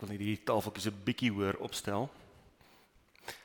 Wil 0.00 0.08
net 0.08 0.18
hierdie 0.22 0.44
tafeltjies 0.48 0.88
'n 0.88 1.02
bietjie 1.04 1.30
hoër 1.30 1.58
opstel. 1.60 2.08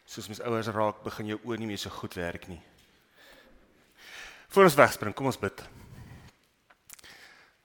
Soos 0.06 0.28
mens 0.28 0.42
ouers 0.42 0.68
raak, 0.68 1.04
begin 1.04 1.28
jou 1.28 1.40
oë 1.44 1.58
nie 1.60 1.68
meer 1.68 1.78
so 1.78 1.90
goed 1.90 2.14
werk 2.14 2.48
nie. 2.48 2.62
Voor 4.48 4.64
ons 4.64 4.76
wegspring, 4.76 5.14
kom 5.14 5.26
ons 5.26 5.40
bid. 5.40 5.64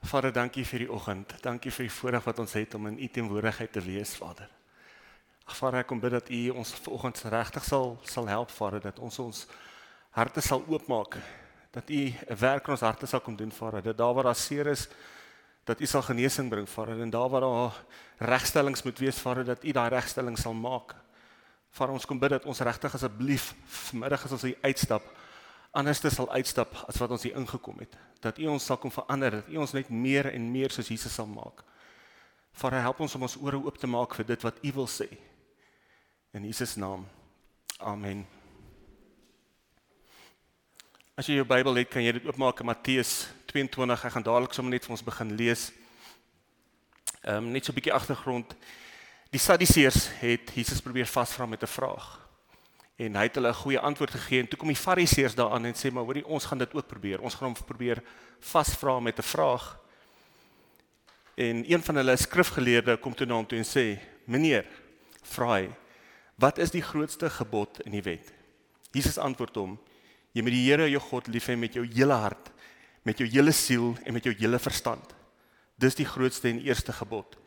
Vader, 0.02 0.32
dankie 0.32 0.64
vir 0.64 0.78
die 0.78 0.90
oggend. 0.90 1.34
Dankie 1.42 1.70
vir 1.70 1.86
die 1.86 1.92
voorreg 1.92 2.24
wat 2.24 2.38
ons 2.38 2.52
het 2.52 2.74
om 2.74 2.86
in 2.86 2.98
U 2.98 3.08
teenwoordigheid 3.08 3.72
te 3.72 3.80
wees, 3.80 4.14
Vader. 4.16 4.48
Ag 5.46 5.56
Vader, 5.56 5.84
ek 5.84 5.86
kom 5.86 6.00
bid 6.00 6.12
dat 6.16 6.30
U 6.30 6.40
ons 6.50 6.72
vanoggend 6.72 7.22
regtig 7.30 7.64
sal 7.64 7.98
sal 8.02 8.26
help, 8.26 8.50
Vader, 8.50 8.80
dat 8.80 8.98
ons 8.98 9.18
ons 9.18 9.46
harte 10.10 10.40
sal 10.40 10.64
oopmaak. 10.66 11.18
Dat 11.70 11.90
U 11.90 11.94
'n 11.94 12.38
werk 12.40 12.66
in 12.66 12.72
ons 12.72 12.80
harte 12.80 13.06
sal 13.06 13.20
kom 13.20 13.36
doen, 13.36 13.52
Vader. 13.52 13.82
Dat 13.82 13.96
daar 13.96 14.14
waar 14.14 14.24
daar 14.24 14.34
seer 14.34 14.66
is, 14.66 14.88
dat 15.64 15.80
U 15.80 15.86
sal 15.86 16.02
genesing 16.02 16.48
bring, 16.50 16.68
Vader, 16.68 17.00
en 17.00 17.10
daar 17.10 17.28
waar 17.28 17.40
daar 17.40 17.84
regstellings 18.18 18.82
moet 18.82 18.98
wees, 18.98 19.18
Vader, 19.18 19.44
dat 19.44 19.64
U 19.64 19.72
daai 19.72 19.88
regstelling 19.88 20.38
sal 20.38 20.54
maak. 20.54 20.94
Vader, 21.70 21.94
ons 21.94 22.06
kom 22.06 22.18
bid 22.18 22.30
dat 22.30 22.44
ons 22.44 22.60
regtig 22.66 22.94
asseblief 22.94 23.52
vanmiddag 23.90 24.24
as 24.24 24.32
ons 24.32 24.46
hier 24.48 24.58
uitstap, 24.62 25.04
anders 25.70 26.00
te 26.02 26.10
sal 26.10 26.30
uitstap 26.32 26.74
as 26.88 26.98
wat 26.98 27.10
ons 27.10 27.22
hier 27.22 27.36
ingekom 27.38 27.78
het. 27.78 27.94
Dat 28.20 28.38
U 28.38 28.50
ons 28.56 28.64
sal 28.64 28.80
kom 28.82 28.90
verander, 28.90 29.40
dat 29.40 29.52
U 29.52 29.60
ons 29.62 29.76
net 29.76 29.90
meer 29.90 30.32
en 30.32 30.50
meer 30.52 30.74
soos 30.74 30.90
Jesus 30.90 31.14
sal 31.14 31.30
maak. 31.30 31.62
Vader, 32.52 32.82
help 32.82 33.00
ons 33.00 33.14
om 33.14 33.28
ons 33.28 33.38
ore 33.38 33.62
oop 33.62 33.78
te 33.78 33.86
maak 33.86 34.18
vir 34.18 34.32
dit 34.34 34.48
wat 34.48 34.58
U 34.66 34.74
wil 34.80 34.90
sê. 34.90 35.08
In 36.34 36.44
Jesus 36.46 36.76
naam. 36.76 37.06
Amen. 37.78 38.39
As 41.18 41.26
jy 41.26 41.40
jou 41.40 41.44
Bybel 41.44 41.80
het, 41.80 41.88
kan 41.90 42.04
jy 42.04 42.12
dit 42.14 42.26
oopmaak 42.28 42.60
in 42.62 42.68
Matteus 42.68 43.26
22. 43.50 44.04
Ek 44.06 44.12
gaan 44.14 44.24
dadelik 44.24 44.54
sommer 44.54 44.76
net 44.76 44.84
vir 44.86 44.94
ons 44.94 45.02
begin 45.04 45.32
lees. 45.34 45.70
Ehm 47.24 47.48
um, 47.48 47.48
net 47.50 47.66
so 47.66 47.72
'n 47.72 47.74
bietjie 47.74 47.92
agtergrond. 47.92 48.54
Die 49.30 49.40
Sadduseërs 49.42 50.20
het 50.20 50.54
Jesus 50.54 50.80
probeer 50.80 51.06
vasvra 51.06 51.46
met 51.46 51.62
'n 51.62 51.66
vraag. 51.66 52.20
En 52.96 53.16
hy 53.16 53.22
het 53.26 53.34
hulle 53.34 53.50
'n 53.50 53.62
goeie 53.62 53.80
antwoord 53.80 54.10
gegee 54.10 54.40
en 54.40 54.48
toe 54.48 54.58
kom 54.58 54.68
die 54.68 54.76
Fariseërs 54.76 55.34
daaraan 55.34 55.64
en 55.64 55.74
sê 55.74 55.90
maar 55.90 56.04
hoorie 56.04 56.26
ons 56.26 56.44
gaan 56.44 56.58
dit 56.58 56.74
ook 56.74 56.86
probeer. 56.86 57.20
Ons 57.20 57.34
gaan 57.34 57.48
hom 57.48 57.64
probeer 57.64 58.02
vasvra 58.40 59.00
met 59.00 59.18
'n 59.18 59.22
vraag. 59.22 59.78
En 61.34 61.72
een 61.72 61.82
van 61.82 61.94
hulle 61.94 62.16
skrifgeleerde 62.16 62.96
kom 62.96 63.14
toe 63.14 63.26
na 63.26 63.34
hom 63.34 63.46
toe 63.46 63.58
en 63.58 63.64
sê: 63.64 63.98
"Meneer, 64.24 64.66
vra 65.22 65.54
hy, 65.58 65.70
wat 66.36 66.58
is 66.58 66.70
die 66.70 66.82
grootste 66.82 67.30
gebod 67.30 67.80
in 67.80 67.92
die 67.92 68.02
wet?" 68.02 68.32
Jesus 68.92 69.18
antwoord 69.18 69.54
hom: 69.54 69.78
Jy 70.32 70.44
moet 70.46 70.54
die 70.54 70.66
Here 70.68 70.86
jou 70.90 71.00
God 71.02 71.28
lief 71.28 71.48
hê 71.50 71.56
met 71.58 71.74
jou 71.74 71.84
hele 71.84 72.14
hart, 72.14 72.52
met 73.06 73.18
jou 73.18 73.26
hele 73.28 73.52
siel 73.56 73.94
en 74.04 74.14
met 74.14 74.24
jou 74.24 74.34
hele 74.36 74.60
verstand. 74.62 75.14
Dis 75.80 75.96
die 75.98 76.06
grootste 76.06 76.50
en 76.50 76.60
eerste 76.62 76.92
gebod. 76.92 77.38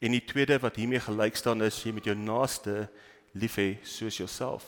En 0.00 0.14
die 0.14 0.24
tweede 0.24 0.58
wat 0.62 0.78
hiermee 0.78 1.02
gelyk 1.02 1.36
staan 1.36 1.64
is 1.66 1.80
jy 1.84 1.92
moet 1.96 2.08
jou 2.08 2.16
naaste 2.16 2.86
lief 3.34 3.58
hê 3.58 3.74
soos 3.82 4.18
jouself. 4.20 4.64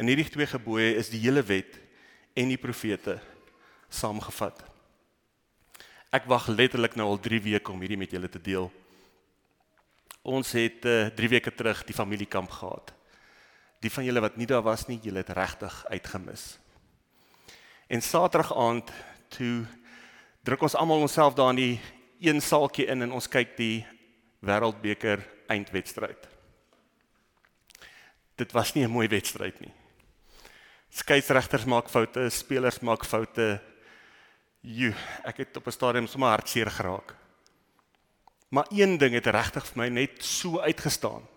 En 0.00 0.08
hierdie 0.08 0.28
twee 0.30 0.48
gebooie 0.48 0.94
is 0.98 1.12
die 1.12 1.20
hele 1.22 1.42
wet 1.46 1.76
en 2.34 2.48
die 2.50 2.60
profete 2.60 3.18
saamgevat. 3.92 4.62
Ek 6.12 6.26
wag 6.28 6.48
letterlik 6.52 6.96
nou 6.96 7.06
al 7.12 7.20
3 7.24 7.40
weke 7.44 7.72
om 7.72 7.80
hierdie 7.80 8.00
met 8.00 8.12
julle 8.12 8.28
te 8.32 8.40
deel. 8.42 8.68
Ons 10.22 10.52
het 10.56 10.82
3 10.84 11.12
uh, 11.12 11.32
weke 11.32 11.52
terug 11.54 11.84
die 11.88 11.96
familiekamp 11.96 12.50
gehad. 12.52 12.92
Die 13.82 13.90
van 13.90 14.06
julle 14.06 14.22
wat 14.22 14.36
nie 14.38 14.46
daar 14.46 14.62
was 14.62 14.86
nie, 14.88 15.00
julle 15.02 15.24
het 15.24 15.32
regtig 15.34 15.80
uitgemis. 15.90 16.61
En 17.92 18.00
Saterdag 18.00 18.54
aand 18.56 18.88
toe 19.28 19.66
druk 20.40 20.62
ons 20.64 20.74
almal 20.80 21.02
onsself 21.04 21.34
daar 21.36 21.50
in 21.52 21.58
die 21.58 21.80
een 22.24 22.38
saaltjie 22.40 22.86
in 22.88 23.04
en 23.04 23.10
ons 23.12 23.28
kyk 23.28 23.50
die 23.58 23.82
Wêreldbeker 24.40 25.20
eindwedstryd. 25.52 26.24
Dit 28.40 28.54
was 28.56 28.72
nie 28.72 28.86
'n 28.86 28.90
mooi 28.90 29.08
wedstryd 29.08 29.60
nie. 29.60 29.74
Skeieregters 30.88 31.64
maak 31.64 31.90
foute, 31.90 32.30
spelers 32.30 32.80
maak 32.80 33.04
foute. 33.04 33.60
Jo, 34.60 34.92
ek 35.24 35.36
het 35.36 35.56
op 35.56 35.66
'n 35.66 35.70
stadium 35.70 36.06
sommer 36.06 36.30
hartseer 36.30 36.70
geraak. 36.70 37.14
Maar 38.48 38.66
een 38.70 38.98
ding 38.98 39.14
het 39.14 39.26
regtig 39.26 39.66
vir 39.66 39.78
my 39.78 39.88
net 39.88 40.24
so 40.24 40.60
uitgestaan. 40.60 41.28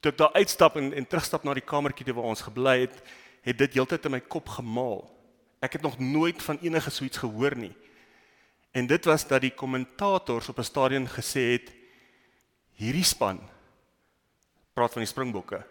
Toe 0.00 0.12
ek 0.12 0.18
daar 0.18 0.32
uitstap 0.32 0.76
en, 0.76 0.92
en 0.92 1.06
terugstap 1.06 1.44
na 1.44 1.54
die 1.54 1.64
kamertjie 1.64 2.14
waar 2.14 2.24
ons 2.24 2.42
gebly 2.42 2.80
het, 2.80 3.02
het 3.42 3.58
dit 3.58 3.74
heeltyd 3.74 4.04
in 4.04 4.10
my 4.10 4.20
kop 4.20 4.48
gemaal. 4.48 5.19
Ek 5.60 5.76
het 5.76 5.82
nog 5.82 5.98
nooit 5.98 6.42
van 6.42 6.58
enige 6.62 6.90
so 6.90 7.04
iets 7.04 7.20
gehoor 7.20 7.56
nie. 7.56 7.74
En 8.72 8.86
dit 8.86 9.04
was 9.04 9.26
dat 9.26 9.40
die 9.40 9.54
kommentators 9.54 10.48
op 10.48 10.58
'n 10.58 10.64
stadion 10.64 11.08
gesê 11.08 11.52
het 11.52 11.72
hierdie 12.72 13.04
span 13.04 13.40
praat 14.72 14.92
van 14.92 15.02
die 15.02 15.10
Springbokke 15.10 15.66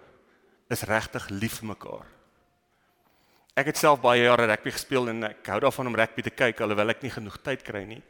is 0.69 0.81
regtig 0.81 1.29
lief 1.29 1.59
vir 1.59 1.67
mekaar. 1.67 2.05
Ek 3.57 3.65
het 3.65 3.77
self 3.77 4.01
baie 4.01 4.21
jare 4.23 4.45
rugby 4.45 4.71
gespeel 4.71 5.09
en 5.09 5.23
ek 5.23 5.47
hou 5.47 5.59
daarvan 5.59 5.87
om 5.87 5.95
rugby 5.95 6.21
te 6.21 6.29
kyk 6.29 6.61
alhoewel 6.61 6.89
ek 6.89 7.01
nie 7.01 7.11
genoeg 7.11 7.37
tyd 7.41 7.63
kry 7.65 7.83
nie. 7.83 8.01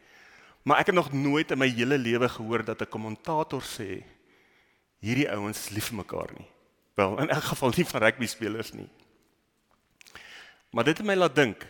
Maar 0.63 0.79
ek 0.79 0.91
het 0.91 0.95
nog 0.95 1.13
nooit 1.13 1.51
in 1.51 1.57
my 1.57 1.69
hele 1.71 1.97
lewe 1.97 2.29
gehoor 2.29 2.63
dat 2.63 2.81
'n 2.81 2.91
kommentator 2.91 3.61
sê 3.61 4.03
hierdie 4.99 5.29
ouens 5.31 5.57
is 5.57 5.69
lief 5.69 5.87
vir 5.89 5.97
mekaar 6.03 6.33
nie. 6.37 6.47
Wel, 6.95 7.19
in 7.19 7.29
elk 7.29 7.43
geval 7.43 7.71
nie 7.77 7.85
van 7.85 8.01
rugby 8.01 8.27
spelers 8.27 8.73
nie. 8.73 8.89
Maar 10.69 10.89
dit 10.89 10.97
het 10.97 11.07
my 11.07 11.15
laat 11.17 11.35
dink. 11.35 11.65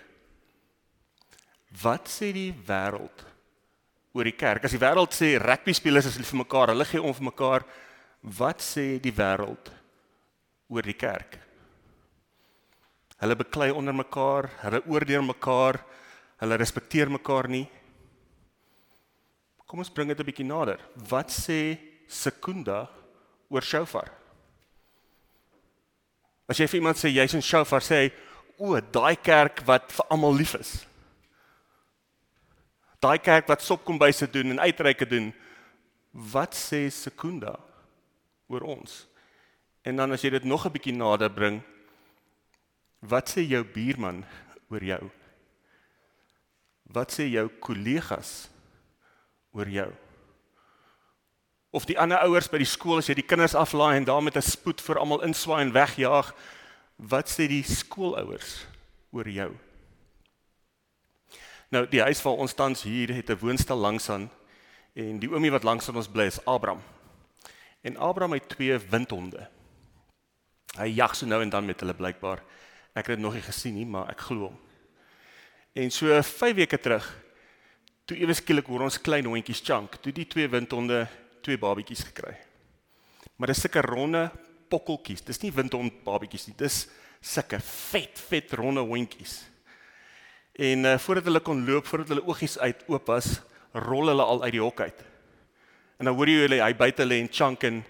Wat 1.82 2.10
sê 2.10 2.32
die 2.36 2.52
wêreld 2.52 3.26
oor 4.16 4.28
die 4.28 4.36
kerk? 4.36 4.66
As 4.66 4.74
die 4.76 4.82
wêreld 4.82 5.14
sê 5.16 5.36
rugby 5.40 5.76
spelers 5.78 6.10
is 6.10 6.18
lief 6.20 6.32
vir 6.34 6.42
mekaar, 6.42 6.74
hulle 6.74 6.88
gee 6.90 7.02
om 7.02 7.14
vir 7.16 7.30
mekaar, 7.30 7.66
wat 8.40 8.64
sê 8.66 8.98
die 9.00 9.14
wêreld 9.16 9.72
oor 10.68 10.84
die 10.84 10.98
kerk? 10.98 11.38
Hulle 13.20 13.36
beklei 13.40 13.70
onder 13.76 13.96
mekaar, 13.96 14.50
hulle 14.64 14.82
oordeel 14.88 15.24
mekaar, 15.28 15.80
hulle 16.40 16.58
respekteer 16.60 17.12
mekaar 17.12 17.50
nie. 17.52 17.68
Kom 19.70 19.84
ons 19.84 19.92
bring 19.94 20.10
dit 20.10 20.20
'n 20.20 20.26
bietjie 20.26 20.46
nader. 20.46 20.80
Wat 20.96 21.30
sê 21.30 21.78
Sekunda 22.08 22.90
oor 23.50 23.62
Shofar? 23.62 24.10
As 26.50 26.58
jy 26.58 26.66
vir 26.66 26.80
iemand 26.80 26.98
sê 26.98 27.14
jy's 27.14 27.36
'n 27.36 27.42
Shofar, 27.42 27.82
sê 27.82 27.96
hy 27.96 28.12
o, 28.60 28.76
daai 28.80 29.16
kerk 29.16 29.64
wat 29.66 29.90
vir 29.96 30.06
almal 30.12 30.36
lief 30.36 30.54
is. 30.60 30.72
Daai 33.00 33.18
kerk 33.24 33.48
wat 33.48 33.64
sopkombyse 33.64 34.28
doen 34.28 34.52
en 34.52 34.60
uitreike 34.60 35.08
doen. 35.08 35.32
Wat 36.12 36.56
sê 36.58 36.90
Sekunda 36.92 37.56
oor 38.52 38.66
ons? 38.68 39.06
En 39.88 39.96
dan 39.96 40.12
as 40.12 40.24
jy 40.26 40.34
dit 40.36 40.44
nog 40.44 40.66
'n 40.66 40.74
bietjie 40.74 40.94
nader 40.94 41.30
bring, 41.30 41.64
wat 43.00 43.30
sê 43.30 43.48
jou 43.48 43.64
buurman 43.64 44.26
oor 44.70 44.84
jou? 44.84 45.10
Wat 46.84 47.12
sê 47.12 47.30
jou 47.32 47.48
kollegas 47.60 48.50
oor 49.52 49.68
jou? 49.68 49.94
Of 51.72 51.86
die 51.86 52.00
ander 52.00 52.18
ouers 52.26 52.50
by 52.50 52.58
die 52.58 52.66
skool 52.66 52.98
as 52.98 53.08
jy 53.08 53.16
die 53.16 53.28
kinders 53.30 53.56
aflaai 53.56 53.98
en 53.98 54.06
daar 54.06 54.24
met 54.24 54.36
'n 54.36 54.42
spoed 54.42 54.82
vir 54.82 54.98
almal 54.98 55.22
inswaai 55.22 55.62
en 55.62 55.72
wegjaag, 55.72 56.34
wat 57.00 57.32
sê 57.32 57.48
die 57.48 57.64
skoolouers 57.64 58.66
oor 59.16 59.28
jou? 59.32 59.50
Nou 61.72 61.86
die 61.88 62.02
huis 62.04 62.22
waar 62.26 62.42
ons 62.44 62.56
tans 62.58 62.84
hier 62.84 63.14
het 63.14 63.30
'n 63.30 63.40
woonstel 63.40 63.78
langs 63.78 64.10
aan 64.10 64.30
en 64.94 65.20
die 65.20 65.30
oomie 65.30 65.52
wat 65.52 65.64
langs 65.64 65.88
aan 65.90 65.96
ons 65.96 66.12
bly 66.12 66.26
is 66.26 66.46
Abraham. 66.46 66.82
En 67.82 67.98
Abraham 67.98 68.34
het 68.34 68.50
twee 68.50 68.78
windhonde. 68.78 69.48
Hy 70.78 70.88
jag 70.88 71.16
so 71.16 71.26
nou 71.26 71.42
en 71.42 71.50
dan 71.50 71.66
met 71.66 71.80
hulle 71.80 71.94
blykbaar. 71.94 72.44
Ek 72.94 73.08
het 73.08 73.16
dit 73.16 73.20
nog 73.20 73.34
nie 73.34 73.42
gesien 73.42 73.74
nie, 73.74 73.86
maar 73.86 74.10
ek 74.10 74.20
glo 74.20 74.40
hom. 74.40 74.60
En 75.74 75.92
so 75.92 76.22
5 76.22 76.56
weke 76.56 76.80
terug 76.80 77.06
toe 78.06 78.18
ewe 78.18 78.34
skielik 78.34 78.66
hoor 78.66 78.82
ons 78.82 79.02
klein 79.02 79.26
hondjies 79.26 79.62
chunk, 79.62 80.00
toe 80.02 80.12
die 80.12 80.26
twee 80.26 80.50
windhonde 80.50 81.08
twee 81.46 81.58
babetjies 81.58 82.04
gekry. 82.04 82.34
Maar 83.38 83.48
dis 83.48 83.62
sulke 83.62 83.82
ronde 83.86 84.32
pokkeltjies. 84.70 85.26
Dis 85.26 85.42
nie 85.44 85.52
windhond 85.54 86.04
babetjies 86.06 86.48
nie. 86.48 86.56
Dis 86.58 86.88
sulke 87.22 87.60
vet 87.60 88.20
vet 88.30 88.54
ronde 88.54 88.86
hondjies. 88.86 89.42
En 90.60 90.86
uh, 90.86 90.98
voordat 91.00 91.30
hulle 91.30 91.44
kon 91.44 91.66
loop, 91.68 91.88
voordat 91.88 92.14
hulle 92.14 92.26
oogies 92.28 92.58
uit 92.60 92.84
oop 92.88 93.08
was, 93.08 93.40
rol 93.74 94.12
hulle 94.12 94.24
al 94.24 94.44
uit 94.44 94.56
die 94.56 94.64
hok 94.64 94.82
uit. 94.82 95.06
En 96.00 96.08
dan 96.10 96.16
hoor 96.16 96.32
jy 96.32 96.44
hulle 96.46 96.64
hy 96.64 96.74
buite 96.76 97.06
lê 97.06 97.20
en 97.24 97.32
chunk 97.32 97.64
en 97.68 97.84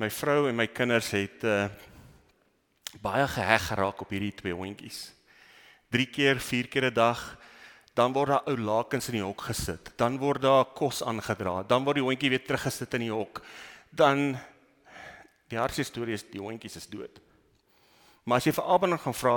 My 0.00 0.08
vrou 0.08 0.46
en 0.48 0.56
my 0.56 0.68
kinders 0.72 1.10
het 1.12 1.42
uh 1.44 1.68
baie 3.04 3.22
geheg 3.28 3.68
geraak 3.68 4.00
op 4.02 4.10
hierdie 4.10 4.32
twee 4.34 4.54
hondjies. 4.56 5.12
3 5.94 6.06
keer, 6.10 6.40
4 6.42 6.66
keer 6.66 6.86
'n 6.88 6.94
dag, 6.94 7.20
dan 7.94 8.12
word 8.12 8.28
daar 8.28 8.48
ou 8.50 8.56
lakens 8.56 9.08
in 9.08 9.18
die 9.18 9.22
hok 9.22 9.42
gesit. 9.46 9.92
Dan 9.96 10.18
word 10.18 10.42
daar 10.42 10.64
kos 10.64 11.02
aangedra. 11.02 11.62
Dan 11.62 11.84
word 11.84 11.96
die 11.96 12.02
hondjie 12.02 12.30
weer 12.30 12.42
teruggesit 12.44 12.94
in 12.94 13.00
die 13.00 13.12
hok. 13.12 13.42
Dan 13.90 14.38
die 15.50 15.58
hartseer 15.58 15.88
storie 15.88 16.14
is 16.14 16.26
die 16.30 16.42
hondjies 16.42 16.78
is 16.78 16.88
dood. 16.90 17.20
Maar 18.24 18.38
as 18.38 18.46
jy 18.46 18.54
vir 18.54 18.70
Abraham 18.70 19.00
gaan 19.02 19.16
vra, 19.16 19.36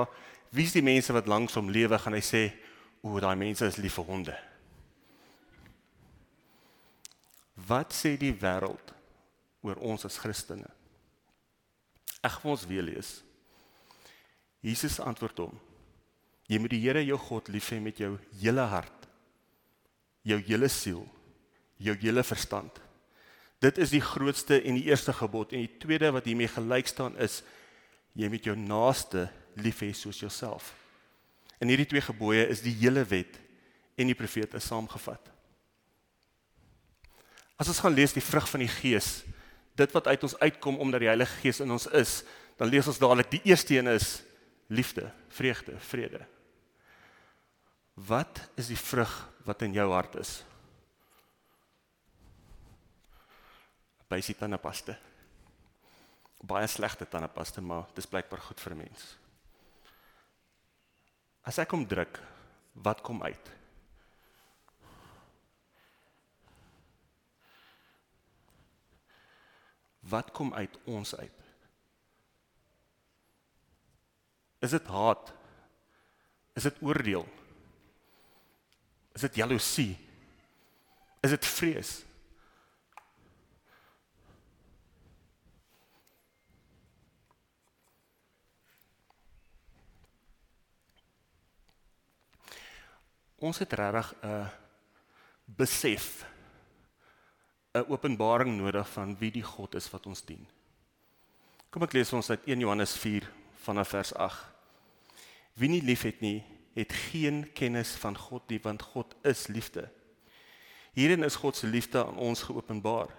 wie's 0.53 0.75
die 0.75 0.85
mense 0.85 1.13
wat 1.15 1.29
langs 1.29 1.55
hom 1.57 1.71
lewe, 1.73 1.97
gaan 1.97 2.13
hy 2.13 2.21
sê, 2.21 2.53
"O, 3.01 3.19
daai 3.19 3.35
mense 3.35 3.65
is 3.65 3.77
lief 3.77 3.95
vir 3.95 4.05
honde." 4.05 4.37
Wat 7.55 7.93
sê 7.93 8.17
die 8.17 8.33
wêreld 8.33 8.93
oor 9.61 9.75
ons 9.75 10.05
as 10.05 10.17
Christene? 10.17 10.69
Ek 12.23 12.31
gaan 12.31 12.51
ons 12.51 12.65
weer 12.65 12.81
lees. 12.81 13.21
Jesus 14.61 14.99
antwoord 14.99 15.37
hom: 15.37 15.59
Jy 16.47 16.59
moet 16.59 16.73
die 16.75 16.81
Here 16.83 17.03
jou 17.05 17.17
God 17.17 17.47
lief 17.47 17.69
hê 17.71 17.79
met 17.79 17.97
jou 17.97 18.17
hele 18.41 18.61
hart, 18.61 19.07
jou 20.23 20.39
hele 20.39 20.69
siel, 20.69 21.07
jou 21.77 21.95
hele 21.95 22.23
verstand. 22.23 22.82
Dit 23.63 23.79
is 23.79 23.93
die 23.93 24.03
grootste 24.03 24.57
en 24.59 24.75
die 24.75 24.89
eerste 24.89 25.13
gebod 25.15 25.53
en 25.53 25.63
die 25.63 25.77
tweede 25.79 26.11
wat 26.11 26.27
hiermee 26.27 26.51
gelyk 26.51 26.89
staan 26.89 27.15
is 27.21 27.41
jy 28.17 28.27
moet 28.29 28.49
jou 28.49 28.55
naaste 28.59 29.29
lief 29.55 29.79
hê 29.85 29.93
soos 29.95 30.19
jouself. 30.19 30.73
In 31.63 31.71
hierdie 31.71 31.87
twee 31.87 32.03
gebooie 32.03 32.43
is 32.51 32.63
die 32.65 32.75
hele 32.81 33.05
wet 33.07 33.39
en 33.95 34.09
die 34.09 34.17
profete 34.17 34.59
saamgevat. 34.59 35.31
As 37.61 37.69
ons 37.71 37.79
gaan 37.79 37.95
lees 37.95 38.15
die 38.15 38.25
vrug 38.25 38.49
van 38.49 38.65
die 38.65 38.71
Gees, 38.71 39.21
dit 39.79 39.95
wat 39.95 40.09
uit 40.09 40.25
ons 40.27 40.37
uitkom 40.41 40.81
omdat 40.83 41.05
die 41.05 41.11
Heilige 41.11 41.39
Gees 41.41 41.61
in 41.63 41.71
ons 41.71 41.87
is, 41.95 42.21
dan 42.59 42.69
lees 42.69 42.89
ons 42.89 42.99
dadelik 43.01 43.31
die 43.31 43.43
eerste 43.47 43.77
een 43.77 43.89
is 43.93 44.21
liefde, 44.73 45.07
vreugde, 45.33 45.77
vrede. 45.89 46.25
Wat 47.93 48.41
is 48.59 48.73
die 48.73 48.79
vrug 48.79 49.13
wat 49.45 49.63
in 49.65 49.77
jou 49.77 49.87
hart 49.93 50.17
is? 50.19 50.41
Bysie 54.13 54.35
tandepaste. 54.37 54.93
Baie 56.43 56.67
slegte 56.69 57.07
tandepaste, 57.09 57.63
maar 57.65 57.89
dis 57.97 58.09
blykbaar 58.09 58.45
goed 58.45 58.61
vir 58.61 58.73
'n 58.73 58.77
mens. 58.77 59.17
As 61.43 61.57
ek 61.57 61.71
hom 61.71 61.87
druk, 61.87 62.19
wat 62.73 63.01
kom 63.01 63.23
uit? 63.23 63.63
wat 70.03 70.31
kom 70.31 70.53
uit 70.53 70.77
ons 70.83 71.15
uit? 71.15 71.39
Is 74.59 74.75
dit 74.75 74.87
haat? 74.87 75.33
Is 76.53 76.67
dit 76.67 76.81
oordeel? 76.81 77.25
Is 79.13 79.25
dit 79.25 79.35
jaloesie? 79.41 79.93
Is 81.23 81.33
dit 81.35 81.45
vrees? 81.45 81.91
Ons 93.43 93.59
het 93.59 93.73
regtig 93.75 94.13
'n 94.23 94.47
besef 95.45 96.25
'n 97.73 97.85
openbaring 97.87 98.57
nodig 98.57 98.89
van 98.89 99.17
wie 99.17 99.31
die 99.31 99.43
God 99.43 99.75
is 99.75 99.89
wat 99.89 100.05
ons 100.05 100.25
dien. 100.25 100.47
Kom 101.69 101.83
ek 101.83 101.93
lees 101.93 102.13
ons 102.13 102.29
uit 102.29 102.45
1 102.45 102.59
Johannes 102.59 102.95
4 102.97 103.29
vanaf 103.65 103.87
vers 103.87 104.13
8. 104.13 104.45
Wie 105.53 105.69
nie 105.69 105.81
liefhet 105.81 106.21
nie, 106.21 106.43
het 106.73 106.93
geen 106.93 107.53
kennis 107.53 107.89
van 107.89 108.17
God 108.17 108.49
nie, 108.49 108.59
want 108.61 108.81
God 108.81 109.15
is 109.21 109.47
liefde. 109.47 109.89
Hierin 110.93 111.23
is 111.23 111.35
God 111.35 111.55
se 111.55 111.67
liefde 111.67 112.05
aan 112.05 112.17
ons 112.17 112.41
geopenbaar. 112.41 113.09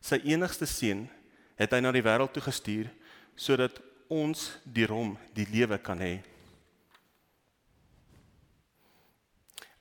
Sy 0.00 0.20
enigste 0.24 0.66
seun 0.66 1.08
het 1.56 1.70
hy 1.70 1.80
na 1.80 1.92
die 1.92 2.02
wêreld 2.02 2.32
toe 2.32 2.42
gestuur 2.42 2.90
sodat 3.34 3.80
ons 4.08 4.58
deur 4.64 4.88
hom 4.88 5.18
die 5.32 5.46
lewe 5.50 5.78
kan 5.78 5.98
hê. 5.98 6.33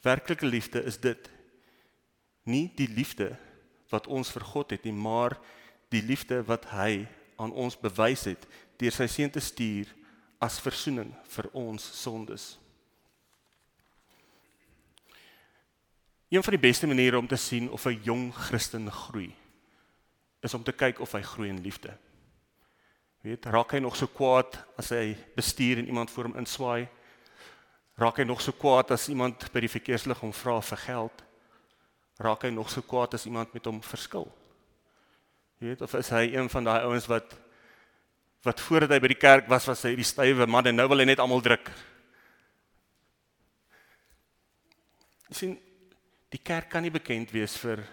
Werklike 0.03 0.45
liefde 0.45 0.83
is 0.83 0.99
dit 0.99 1.29
nie 2.43 2.67
die 2.75 2.89
liefde 2.91 3.31
wat 3.93 4.07
ons 4.11 4.31
vir 4.35 4.43
God 4.43 4.73
het 4.75 4.83
nie, 4.83 4.95
maar 4.95 5.37
die 5.93 6.03
liefde 6.03 6.41
wat 6.47 6.67
hy 6.73 7.05
aan 7.39 7.53
ons 7.55 7.77
bewys 7.79 8.25
het 8.27 8.47
deur 8.81 8.91
sy 8.91 9.07
seun 9.07 9.31
te 9.31 9.41
stuur 9.43 9.87
as 10.43 10.59
verzoening 10.59 11.13
vir 11.35 11.47
ons 11.55 11.85
sondes. 12.01 12.57
Een 16.33 16.43
van 16.43 16.55
die 16.55 16.65
beste 16.65 16.89
maniere 16.89 17.19
om 17.21 17.27
te 17.29 17.37
sien 17.37 17.69
of 17.71 17.85
'n 17.85 18.01
jong 18.03 18.33
Christen 18.33 18.91
groei 18.91 19.31
is 20.41 20.53
om 20.53 20.63
te 20.63 20.71
kyk 20.71 20.99
of 20.99 21.11
hy 21.11 21.21
groei 21.21 21.49
in 21.49 21.61
liefde. 21.61 21.93
Weet, 23.21 23.45
raak 23.45 23.71
hy 23.71 23.79
nog 23.79 23.95
so 23.95 24.07
kwaad 24.07 24.57
as 24.77 24.89
hy 24.89 25.15
bestuur 25.35 25.77
en 25.77 25.87
iemand 25.87 26.11
voor 26.11 26.23
hom 26.23 26.37
inswaai? 26.37 26.89
Raak 27.97 28.17
hy 28.17 28.25
nog 28.25 28.41
so 28.41 28.51
kwaad 28.57 28.91
as 28.91 29.09
iemand 29.09 29.45
by 29.53 29.61
die 29.61 29.71
verkeerslig 29.71 30.19
hom 30.19 30.33
vra 30.33 30.59
vir 30.61 30.81
geld? 30.87 31.23
raak 32.21 32.45
hy 32.45 32.51
nog 32.53 32.69
so 32.69 32.83
kwaad 32.85 33.15
as 33.17 33.25
iemand 33.25 33.53
met 33.53 33.65
hom 33.65 33.81
verskil. 33.83 34.27
Jy 35.61 35.71
weet 35.71 35.81
of 35.85 35.95
is 35.97 36.11
hy 36.13 36.27
een 36.33 36.49
van 36.51 36.67
daai 36.67 36.83
ouens 36.85 37.07
wat 37.09 37.39
wat 38.43 38.59
voordat 38.59 38.91
hy 38.91 38.99
by 38.99 39.07
die 39.07 39.19
kerk 39.19 39.45
was 39.47 39.65
was 39.69 39.85
hy 39.87 39.93
die 39.95 40.05
stywe 40.07 40.45
man 40.51 40.67
en 40.67 40.75
nou 40.75 40.85
wil 40.91 40.99
hy 40.99 41.07
net 41.07 41.21
almal 41.23 41.41
druk. 41.43 41.69
Jy 45.31 45.37
sien 45.39 45.53
die 46.33 46.41
kerk 46.43 46.67
kan 46.73 46.83
nie 46.83 46.91
bekend 46.91 47.31
wees 47.31 47.55
vir 47.61 47.85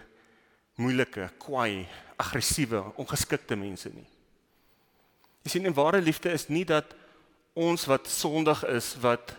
moeilike, 0.81 1.29
kwaai, 1.39 1.85
aggressiewe, 2.19 2.81
ongeskikte 2.99 3.55
mense 3.55 3.91
nie. 3.93 4.07
Jy 5.45 5.53
sien 5.55 5.69
en 5.69 5.77
ware 5.77 6.01
liefde 6.03 6.33
is 6.33 6.49
nie 6.49 6.65
dat 6.67 6.91
ons 7.55 7.85
wat 7.87 8.09
sondig 8.09 8.63
is, 8.71 8.95
wat 9.01 9.35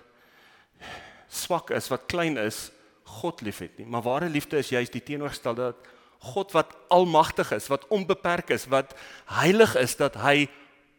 swak 1.33 1.73
is, 1.73 1.89
wat 1.93 2.09
klein 2.13 2.37
is, 2.41 2.71
God 3.19 3.41
liefhet 3.45 3.79
nie, 3.81 3.87
maar 3.89 4.05
ware 4.05 4.29
liefde 4.31 4.61
is 4.61 4.71
juist 4.73 4.93
die 4.95 5.03
teenoorgestelde 5.05 5.73
dat 5.73 5.89
God 6.33 6.53
wat 6.55 6.77
almagtig 6.93 7.51
is, 7.57 7.67
wat 7.67 7.87
onbeperk 7.91 8.53
is, 8.55 8.69
wat 8.71 8.95
heilig 9.41 9.75
is 9.81 9.97
dat 9.99 10.15
hy 10.23 10.47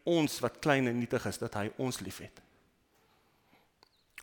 ons 0.03 0.41
wat 0.43 0.59
klein 0.59 0.89
en 0.91 0.97
nietig 0.99 1.23
is, 1.29 1.39
dat 1.39 1.55
hy 1.55 1.69
ons 1.79 2.01
liefhet. 2.03 2.41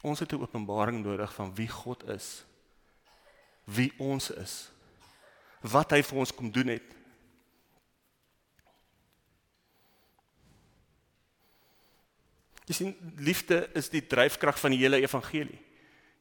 Ons 0.05 0.21
het 0.21 0.33
'n 0.33 0.41
openbaring 0.41 1.03
nodig 1.05 1.33
van 1.35 1.55
wie 1.55 1.69
God 1.69 2.09
is. 2.09 2.45
Wie 3.65 3.93
ons 3.99 4.31
is. 4.31 4.71
Wat 5.61 5.91
hy 5.91 6.03
vir 6.03 6.19
ons 6.19 6.35
kom 6.35 6.51
doen 6.51 6.67
het. 6.67 6.89
Jy 12.67 12.75
sien, 12.75 12.97
liefde 13.17 13.71
is 13.75 13.89
die 13.89 14.07
dryfkrag 14.07 14.59
van 14.59 14.71
die 14.71 14.79
hele 14.79 15.01
evangelie. 15.01 15.70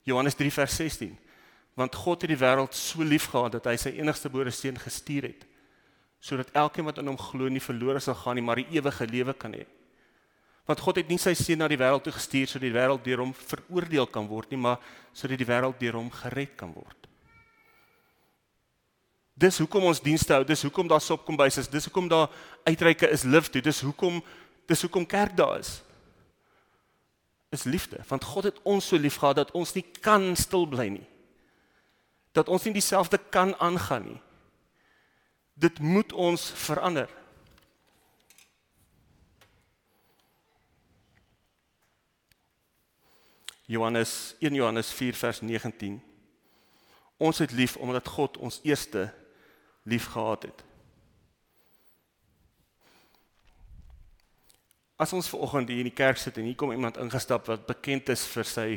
Johannes 0.10 0.38
3 0.40 0.52
vers 0.58 0.76
16 0.82 1.16
want 1.80 1.96
God 1.96 2.26
het 2.26 2.34
die 2.34 2.40
wêreld 2.40 2.76
so 2.76 3.06
lief 3.08 3.30
gehad 3.32 3.56
dat 3.56 3.70
hy 3.70 3.78
sy 3.80 3.94
enigste 4.02 4.28
gebore 4.28 4.52
seun 4.52 4.80
gestuur 4.82 5.30
het 5.30 5.46
sodat 6.20 6.52
elkeen 6.52 6.88
wat 6.90 7.00
in 7.00 7.08
hom 7.08 7.20
glo 7.20 7.48
nie 7.48 7.64
verlore 7.64 8.02
sal 8.04 8.18
gaan 8.20 8.36
nie 8.36 8.44
maar 8.44 8.60
die 8.60 8.68
ewige 8.76 9.08
lewe 9.08 9.34
kan 9.34 9.54
hê. 9.56 9.66
Want 10.70 10.84
God 10.86 11.00
het 11.00 11.08
nie 11.10 11.18
sy 11.18 11.34
seun 11.34 11.64
na 11.64 11.68
die 11.72 11.80
wêreld 11.80 12.04
toe 12.06 12.14
gestuur 12.14 12.50
sodat 12.50 12.68
die 12.68 12.76
wêreld 12.76 13.06
deur 13.06 13.24
hom 13.24 13.32
veroordeel 13.34 14.06
kan 14.12 14.28
word 14.30 14.52
nie, 14.54 14.60
maar 14.62 14.78
sodat 15.18 15.40
die 15.42 15.48
wêreld 15.48 15.80
deur 15.80 15.98
hom 15.98 16.12
gered 16.14 16.52
kan 16.60 16.74
word. 16.76 17.08
Dis 19.40 19.58
hoekom 19.64 19.88
ons 19.88 20.02
dienste 20.04 20.36
hou, 20.36 20.44
dis 20.44 20.62
hoekom 20.68 20.90
daar 20.92 21.02
sop 21.02 21.24
kom 21.26 21.40
bys 21.40 21.58
is, 21.62 21.72
dis 21.72 21.88
hoekom 21.88 22.10
daar 22.12 22.28
uitreike 22.68 23.08
is 23.08 23.24
lief 23.24 23.48
toe, 23.50 23.64
dis 23.64 23.82
hoekom 23.88 24.20
dis 24.70 24.84
hoekom 24.86 25.08
kerk 25.10 25.34
daar 25.34 25.58
is. 25.64 25.80
Is 27.50 27.64
liefde, 27.64 27.98
want 28.08 28.24
God 28.24 28.44
het 28.44 28.60
ons 28.62 28.88
so 28.88 28.98
lief 28.98 29.16
gehad 29.16 29.36
dat 29.36 29.52
ons 29.52 29.74
nie 29.74 29.86
kan 30.02 30.36
stil 30.36 30.68
bly 30.70 30.88
nie 30.88 31.08
dat 32.32 32.50
ons 32.50 32.64
nie 32.64 32.74
dieselfde 32.74 33.18
kan 33.30 33.56
aangaan 33.60 34.06
nie. 34.06 34.22
Dit 35.54 35.80
moet 35.80 36.14
ons 36.14 36.52
verander. 36.56 37.10
Johannes 43.66 44.36
1 44.40 44.54
Johannes 44.54 44.92
4 44.92 45.14
vers 45.14 45.42
19. 45.42 46.00
Ons 47.18 47.38
het 47.38 47.52
lief 47.52 47.76
omdat 47.78 48.08
God 48.08 48.38
ons 48.38 48.60
eerste 48.64 49.14
lief 49.84 50.06
gehad 50.06 50.44
het. 50.44 50.64
As 55.00 55.14
ons 55.16 55.30
ver 55.32 55.40
oggend 55.40 55.70
hier 55.72 55.80
in 55.80 55.88
die 55.88 55.96
kerk 55.96 56.20
sit 56.20 56.36
en 56.38 56.48
hier 56.50 56.58
kom 56.60 56.74
iemand 56.76 56.98
ingestap 57.00 57.46
wat 57.48 57.64
bekend 57.70 58.10
is 58.12 58.26
vir 58.28 58.48
sy 58.48 58.68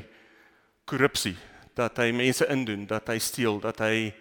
korrupsie, 0.87 1.35
dat 1.75 1.99
hy 1.99 2.13
mense 2.15 2.47
indoen, 2.53 2.85
dat 2.87 3.11
hy 3.11 3.17
steel, 3.19 3.59
dat 3.63 3.81
hy 3.83 4.13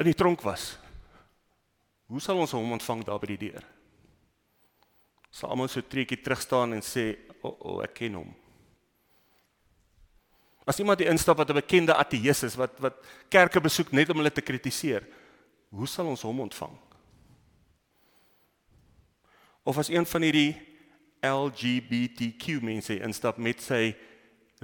in 0.00 0.08
die 0.08 0.16
tronk 0.16 0.40
was. 0.46 0.78
Hoe 2.08 2.22
sal 2.24 2.40
ons 2.40 2.54
hom 2.56 2.72
ontvang 2.78 3.04
daar 3.04 3.20
by 3.20 3.28
die 3.34 3.42
deur? 3.50 3.66
Sal 5.30 5.52
almal 5.52 5.68
so 5.68 5.84
treetjie 5.84 6.18
terug 6.24 6.40
staan 6.42 6.72
en 6.74 6.80
sê, 6.82 7.28
"O, 7.42 7.48
oh, 7.48 7.56
oh, 7.60 7.82
ek 7.84 7.94
ken 7.94 8.14
hom." 8.14 8.34
As 10.66 10.78
iemand 10.78 10.98
hier 10.98 11.10
instap 11.10 11.36
wat 11.36 11.50
'n 11.50 11.60
bekende 11.60 11.94
ateïs 11.94 12.42
is 12.42 12.56
wat 12.56 12.80
wat 12.80 12.96
kerke 13.28 13.60
besoek 13.60 13.92
net 13.92 14.08
om 14.08 14.16
hulle 14.16 14.32
te 14.32 14.40
kritiseer, 14.40 15.04
hoe 15.70 15.86
sal 15.86 16.06
ons 16.06 16.22
hom 16.22 16.40
ontvang? 16.40 16.78
Of 19.62 19.78
as 19.78 19.88
een 19.88 20.06
van 20.06 20.22
hierdie 20.22 20.69
LGBTQ 21.22 22.60
mense 22.64 22.96
instap 23.04 23.38
met 23.38 23.60
sy 23.62 23.90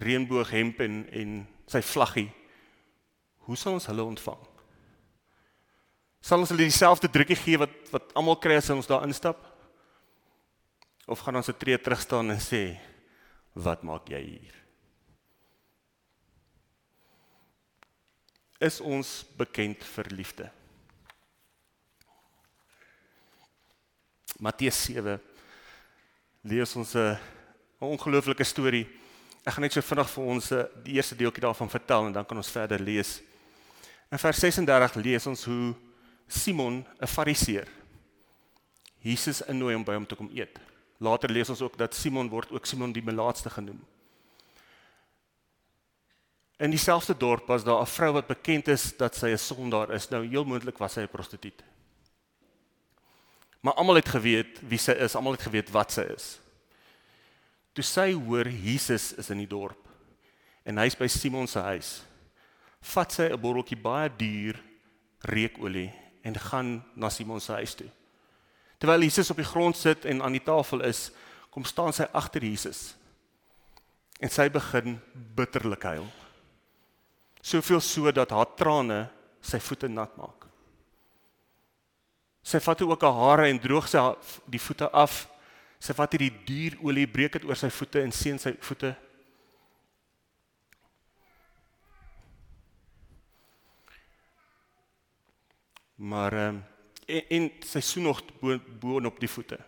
reënbooghemp 0.01 0.81
en 0.85 1.05
en 1.13 1.39
sy 1.69 1.83
vlaggie, 1.83 2.29
hoe 3.47 3.57
sal 3.59 3.77
ons 3.77 3.89
hulle 3.91 4.05
ontvang? 4.07 4.43
Sal 6.23 6.43
ons 6.43 6.51
hulle 6.51 6.67
dieselfde 6.67 7.11
drukkie 7.13 7.39
gee 7.39 7.61
wat 7.61 7.75
wat 7.93 8.13
almal 8.19 8.39
kry 8.43 8.59
as 8.59 8.71
ons 8.75 8.89
daar 8.91 9.07
instap? 9.07 9.39
Of 11.07 11.23
gaan 11.23 11.37
ons 11.37 11.49
'n 11.49 11.59
tree 11.59 11.79
terug 11.79 12.01
staan 12.01 12.31
en 12.31 12.41
sê, 12.41 12.79
"Wat 13.55 13.83
maak 13.83 14.09
jy 14.09 14.21
hier?" 14.21 14.55
Is 18.61 18.81
ons 18.81 19.25
bekend 19.37 19.85
vir 19.85 20.05
liefde? 20.11 20.51
Matteus 24.41 24.85
7 24.85 25.21
lees 26.47 26.77
ons 26.77 26.95
'n 26.95 27.19
ongelooflike 27.79 28.45
storie. 28.45 28.87
Ek 29.45 29.53
gaan 29.53 29.63
net 29.63 29.73
so 29.73 29.81
vinnig 29.81 30.11
vir 30.11 30.25
ons 30.25 30.51
eh, 30.51 30.65
die 30.85 30.95
eerste 30.95 31.17
deeltjie 31.17 31.43
daarvan 31.43 31.71
vertel 31.71 32.07
en 32.07 32.13
dan 32.13 32.27
kan 32.27 32.37
ons 32.37 32.51
verder 32.51 32.81
lees. 32.81 33.21
In 34.11 34.19
vers 34.19 34.39
36 34.39 34.95
lees 34.95 35.27
ons 35.27 35.45
hoe 35.45 35.75
Simon, 36.27 36.87
'n 37.01 37.07
Fariseer, 37.07 37.69
Jesus 38.99 39.43
innooi 39.43 39.75
om 39.75 39.85
by 39.85 39.95
hom 39.95 40.07
te 40.07 40.15
kom 40.15 40.31
eet. 40.35 40.59
Later 40.99 41.31
lees 41.31 41.51
ons 41.51 41.61
ook 41.61 41.77
dat 41.77 41.95
Simon 41.95 42.29
word 42.29 42.51
ook 42.51 42.67
Simon 42.67 42.93
die 42.93 43.03
melaatste 43.03 43.51
genoem. 43.51 43.85
In 46.59 46.71
dieselfde 46.71 47.17
dorp 47.17 47.47
was 47.47 47.65
daar 47.65 47.83
'n 47.83 47.87
vrou 47.87 48.13
wat 48.13 48.27
bekend 48.27 48.69
is 48.69 48.97
dat 48.97 49.15
sy 49.15 49.29
'n 49.29 49.39
sondaar 49.39 49.91
is. 49.91 50.09
Nou 50.09 50.27
heel 50.27 50.45
moontlik 50.45 50.79
was 50.79 50.93
sy 50.93 51.01
'n 51.01 51.09
prostituut. 51.09 51.63
Maar 53.67 53.75
almal 53.75 53.99
het 53.99 54.09
geweet 54.15 54.61
wie 54.63 54.79
sy 54.79 54.95
is, 55.03 55.17
almal 55.19 55.35
het 55.35 55.43
geweet 55.43 55.73
wat 55.75 55.91
sy 55.91 56.05
is. 56.13 56.27
Toe 57.75 57.83
sy 57.83 58.13
hoor 58.15 58.47
Jesus 58.47 59.09
is 59.19 59.33
in 59.35 59.41
die 59.43 59.51
dorp 59.51 59.81
en 60.67 60.79
hy's 60.79 60.95
by 60.99 61.09
Simon 61.11 61.51
se 61.51 61.59
huis, 61.67 61.91
vat 62.95 63.11
sy 63.11 63.27
'n 63.27 63.41
botteltjie 63.43 63.79
baie 63.79 64.07
duur 64.19 64.55
reukolie 65.27 65.91
en 66.23 66.39
gaan 66.39 66.85
na 66.95 67.11
Simon 67.11 67.41
se 67.41 67.53
huis 67.59 67.75
toe. 67.75 67.91
Terwyl 68.79 69.03
Jesus 69.03 69.31
op 69.31 69.37
die 69.37 69.51
grond 69.53 69.77
sit 69.77 70.05
en 70.05 70.23
aan 70.23 70.39
die 70.39 70.47
tafel 70.47 70.81
is, 70.87 71.11
kom 71.51 71.65
staan 71.65 71.93
sy 71.93 72.07
agter 72.13 72.43
Jesus. 72.43 72.95
En 74.21 74.31
sy 74.31 74.49
begin 74.49 75.01
bitterlik 75.35 75.83
huil. 75.83 76.07
Soveel 77.43 77.81
so 77.81 78.13
dat 78.13 78.31
haar 78.31 78.55
trane 78.57 79.09
sy 79.41 79.59
voete 79.59 79.89
nat 79.89 80.17
maak. 80.17 80.36
Sy 82.47 82.61
vat 82.63 82.83
ook 82.87 83.03
haar 83.03 83.19
hare 83.19 83.49
en 83.51 83.59
droog 83.59 83.89
sy 83.91 84.03
die 84.47 84.63
voete 84.63 84.87
af. 84.95 85.25
Sy 85.83 85.97
vat 85.99 86.15
hierdie 86.15 86.31
duur 86.47 86.79
olie, 86.87 87.09
breek 87.11 87.35
dit 87.37 87.49
oor 87.49 87.59
sy 87.59 87.73
voete 87.75 88.05
en 88.05 88.15
seën 88.15 88.39
sy 88.39 88.55
voete. 88.69 88.95
Maar 95.97 96.41
ehm 96.45 96.65
en, 97.07 97.23
en 97.29 97.49
sy 97.67 97.83
soen 97.85 98.09
nog 98.11 98.23
bo-op 98.41 99.21
die 99.23 99.31
voete. 99.31 99.59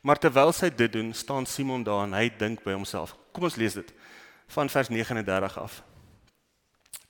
Maar 0.00 0.20
terwyl 0.20 0.52
sy 0.54 0.70
dit 0.70 0.92
doen, 0.92 1.12
staan 1.16 1.46
Simon 1.48 1.84
daar 1.84 2.06
en 2.06 2.16
hy 2.16 2.28
dink 2.38 2.62
by 2.64 2.76
homself. 2.76 3.16
Kom 3.32 3.48
ons 3.48 3.58
lees 3.60 3.76
dit 3.76 3.92
van 4.54 4.70
vers 4.72 4.88
39 4.92 5.58
af. 5.60 5.80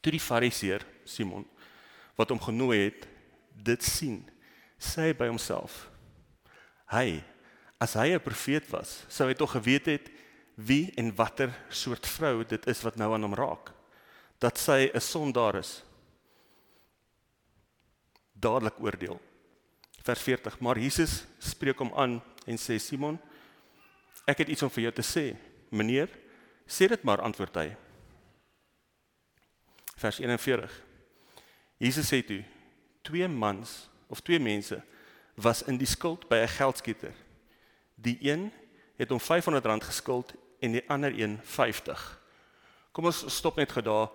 Toe 0.03 0.15
die 0.15 0.23
Fariseer 0.23 0.87
Simon 1.07 1.47
wat 2.19 2.33
hom 2.33 2.41
genooi 2.43 2.89
het, 2.89 3.05
dit 3.65 3.83
sien, 3.83 4.23
sê 4.79 5.11
hy 5.11 5.17
by 5.19 5.29
homself: 5.31 5.89
Hy, 6.93 7.21
as 7.83 7.95
hy 7.99 8.15
'n 8.15 8.23
profeet 8.23 8.71
was, 8.71 9.05
sou 9.09 9.29
hy 9.29 9.35
tog 9.35 9.53
geweet 9.53 9.87
het 9.87 10.11
wie 10.55 10.91
en 10.97 11.15
watter 11.15 11.53
soort 11.71 12.07
vrou 12.07 12.45
dit 12.45 12.67
is 12.67 12.83
wat 12.83 12.97
nou 12.97 13.13
aan 13.15 13.23
hom 13.23 13.35
raak, 13.35 13.73
dat 14.39 14.59
sy 14.59 14.91
'n 14.95 15.01
sondaar 15.01 15.59
is. 15.59 15.83
Dadelik 18.35 18.79
oordeel. 18.81 19.21
Vers 20.03 20.23
40: 20.23 20.61
Maar 20.61 20.79
Jesus 20.79 21.27
spreek 21.39 21.79
hom 21.79 21.93
aan 21.95 22.23
en 22.47 22.57
sê: 22.57 22.79
Simon, 22.79 23.19
ek 24.27 24.39
het 24.39 24.49
iets 24.49 24.63
om 24.63 24.71
vir 24.71 24.83
jou 24.83 24.93
te 24.93 25.03
sê. 25.03 25.37
Meneer, 25.71 26.09
sê 26.67 26.89
dit 26.89 27.03
maar, 27.03 27.21
antwoord 27.21 27.55
hy. 27.55 27.77
Vers 29.97 30.19
41. 30.19 30.71
Jesus 31.79 32.09
sê 32.09 32.23
toe: 32.23 32.45
twee 33.09 33.29
mans 33.29 33.89
of 34.07 34.21
twee 34.21 34.41
mense 34.41 34.83
was 35.35 35.63
in 35.63 35.79
die 35.81 35.89
skuld 35.89 36.29
by 36.29 36.45
'n 36.45 36.49
geldskieter. 36.49 37.15
Die 37.95 38.19
een 38.21 38.53
het 38.97 39.09
hom 39.09 39.21
R500 39.21 39.85
geskuld 39.85 40.35
en 40.61 40.73
die 40.73 40.85
ander 40.89 41.13
een 41.15 41.39
50. 41.43 42.21
Kom 42.93 43.05
ons 43.05 43.25
stop 43.27 43.57
net 43.57 43.73
gou 43.73 43.83
daar. 43.85 44.11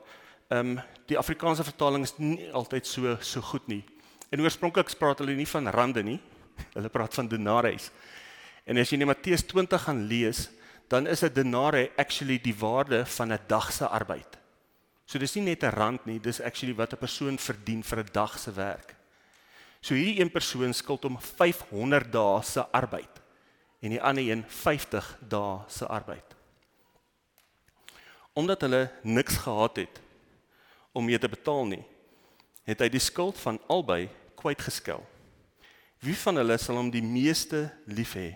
Ehm 0.47 0.77
um, 0.77 0.79
die 1.05 1.17
Afrikaanse 1.17 1.63
vertaling 1.63 2.03
is 2.03 2.17
nie 2.17 2.51
altyd 2.51 2.87
so 2.87 3.17
so 3.19 3.41
goed 3.41 3.67
nie. 3.67 3.83
En 4.29 4.41
oorspronklik 4.41 4.97
praat 4.97 5.19
hulle 5.19 5.35
nie 5.35 5.47
van 5.47 5.67
rande 5.67 6.03
nie. 6.03 6.19
Hulle 6.75 6.89
praat 6.89 7.13
van 7.13 7.27
denarii. 7.27 7.79
En 8.65 8.77
as 8.77 8.89
jy 8.89 8.97
net 8.97 9.07
Matteus 9.07 9.43
20 9.43 9.81
gaan 9.81 10.05
lees, 10.07 10.49
dan 10.87 11.07
is 11.07 11.23
'n 11.23 11.33
denarii 11.33 11.89
actually 11.97 12.39
die 12.39 12.55
waarde 12.55 13.05
van 13.05 13.33
'n 13.33 13.39
dag 13.47 13.71
se 13.71 13.87
arbeid. 13.87 14.42
So 15.13 15.21
dis 15.21 15.35
nie 15.37 15.51
net 15.51 15.61
'n 15.63 15.69
rand 15.69 16.05
nie, 16.09 16.17
dis 16.19 16.41
actually 16.41 16.73
wat 16.73 16.93
'n 16.93 16.97
persoon 16.97 17.37
verdien 17.37 17.83
vir 17.83 17.99
'n 17.99 18.09
dag 18.11 18.39
se 18.39 18.51
werk. 18.51 18.95
So 19.79 19.93
hierdie 19.93 20.19
een 20.19 20.31
persoon 20.31 20.73
skuld 20.73 21.03
hom 21.03 21.19
500 21.21 22.11
dae 22.11 22.41
se 22.41 22.65
arbeid 22.71 23.21
en 23.81 23.89
die 23.89 24.01
ander 24.01 24.23
een 24.23 24.43
50 24.47 25.17
dae 25.29 25.61
se 25.67 25.85
arbeid. 25.85 26.35
Omdat 28.33 28.61
hulle 28.61 28.91
niks 29.03 29.37
gehad 29.37 29.75
het 29.75 30.01
om 30.91 31.05
mee 31.05 31.19
te 31.19 31.29
betaal 31.29 31.65
nie, 31.65 31.85
het 32.63 32.79
hy 32.79 32.89
die 32.89 32.99
skuld 32.99 33.37
van 33.37 33.61
albei 33.67 34.09
kwytgeskel. 34.35 35.05
Wie 35.99 36.17
van 36.17 36.35
hulle 36.35 36.57
sal 36.57 36.75
hom 36.75 36.89
die 36.89 37.03
meeste 37.03 37.71
lief 37.85 38.15
hê? 38.15 38.35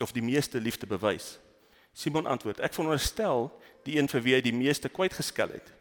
Of 0.00 0.12
die 0.12 0.22
meeste 0.22 0.60
liefde 0.60 0.86
bewys? 0.86 1.38
Simon 1.92 2.26
antwoord: 2.26 2.60
Ek 2.60 2.72
veronderstel 2.72 3.52
die 3.86 3.98
een 3.98 4.08
vir 4.08 4.22
wie 4.24 4.34
hy 4.36 4.42
die 4.44 4.54
meeste 4.54 4.88
kwyt 4.88 5.14
geskel 5.16 5.52
het. 5.54 5.72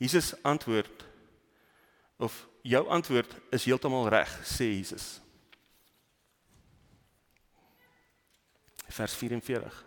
Jesus 0.00 0.32
antwoord 0.42 1.04
of 2.22 2.46
jou 2.62 2.82
antwoord 2.88 3.34
is 3.52 3.66
heeltemal 3.68 4.08
reg, 4.08 4.30
sê 4.46 4.70
Jesus. 4.72 5.18
Vers 8.88 9.14
44. 9.18 9.84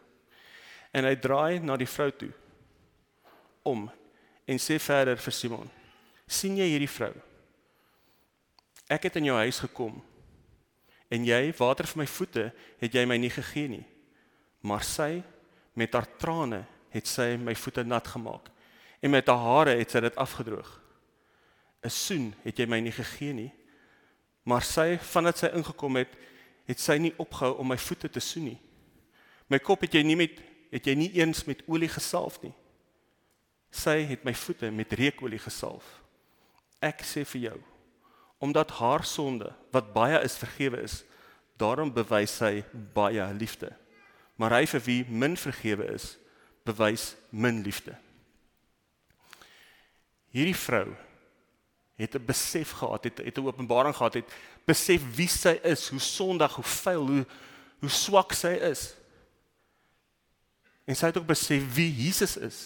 En 0.91 1.07
hy 1.07 1.15
draai 1.21 1.59
na 1.63 1.77
die 1.79 1.89
vrou 1.89 2.09
toe 2.11 2.31
om 3.67 3.87
en 4.47 4.61
sê 4.61 4.77
verder 4.79 5.19
vir 5.19 5.33
Simon: 5.35 5.69
"Sien 6.27 6.57
jy 6.57 6.69
hierdie 6.71 6.91
vrou? 6.91 7.13
Ek 8.87 9.03
het 9.03 9.15
in 9.19 9.27
jou 9.27 9.35
huis 9.35 9.59
gekom 9.59 9.99
en 11.11 11.25
jy 11.25 11.53
water 11.59 11.87
vir 11.87 12.01
my 12.03 12.07
voete 12.07 12.45
het 12.79 12.93
jy 12.93 13.05
my 13.05 13.17
nie 13.17 13.31
gegee 13.31 13.67
nie, 13.67 13.85
maar 14.61 14.83
sy 14.83 15.23
met 15.75 15.93
haar 15.93 16.07
trane 16.19 16.65
het 16.93 17.07
sy 17.07 17.35
my 17.37 17.55
voete 17.55 17.83
nat 17.83 18.07
gemaak 18.07 18.51
en 18.99 19.13
met 19.13 19.27
haar 19.27 19.43
hare 19.43 19.75
het 19.77 19.91
sy 19.91 19.99
dit 19.99 20.15
afgedroog. 20.15 20.69
'n 21.83 21.89
Soen 21.89 22.33
het 22.43 22.57
jy 22.57 22.65
my 22.65 22.79
nie 22.79 22.91
gegee 22.91 23.33
nie, 23.33 23.51
maar 24.43 24.61
sy 24.61 24.97
vandat 24.97 25.37
sy 25.37 25.47
ingekom 25.53 25.95
het, 25.95 26.09
het 26.65 26.79
sy 26.79 26.97
nie 26.97 27.13
opgehou 27.17 27.57
om 27.57 27.67
my 27.67 27.77
voete 27.77 28.09
te 28.09 28.19
soen 28.19 28.43
nie. 28.43 28.59
My 29.47 29.59
kop 29.59 29.81
het 29.81 29.93
jy 29.93 30.03
nie 30.03 30.15
met 30.15 30.41
het 30.71 30.87
jy 30.87 30.95
nie 30.95 31.11
eens 31.15 31.45
met 31.47 31.63
olie 31.67 31.87
gesalf 31.87 32.41
nie. 32.43 32.53
Sy 33.71 34.03
het 34.09 34.25
my 34.27 34.33
voete 34.33 34.71
met 34.71 34.93
reukolie 34.93 35.39
gesalf. 35.39 35.85
Ek 36.83 37.01
sê 37.07 37.23
vir 37.25 37.41
jou, 37.41 37.59
omdat 38.43 38.71
haar 38.81 39.05
sonde 39.07 39.53
wat 39.71 39.93
baie 39.93 40.19
is 40.23 40.37
vergewe 40.37 40.81
is, 40.83 41.03
daarom 41.57 41.93
bewys 41.93 42.35
sy 42.37 42.63
baie 42.93 43.23
liefde. 43.33 43.71
Maar 44.35 44.59
hy 44.59 44.65
vir 44.65 44.83
wie 44.85 45.05
min 45.09 45.37
vergewe 45.39 45.87
is, 45.93 46.17
bewys 46.67 47.15
min 47.31 47.63
liefde. 47.63 47.95
Hierdie 50.35 50.55
vrou 50.55 50.91
het 51.97 52.15
'n 52.15 52.25
besef 52.25 52.71
gehad, 52.77 53.03
het 53.03 53.17
het 53.17 53.37
'n 53.37 53.47
openbaring 53.47 53.95
gehad, 53.95 54.13
het 54.13 54.33
besef 54.65 55.01
wie 55.15 55.27
sy 55.27 55.59
is, 55.63 55.89
hoe 55.89 55.99
sondig, 55.99 56.55
hoe 56.55 56.63
vuil, 56.63 57.07
hoe 57.07 57.25
hoe 57.79 57.89
swak 57.89 58.33
sy 58.33 58.55
is. 58.71 58.95
En 60.87 60.95
sy 60.97 61.11
het 61.11 61.17
ook 61.19 61.29
besef 61.29 61.65
wie 61.75 61.89
Jesus 61.93 62.37
is. 62.37 62.59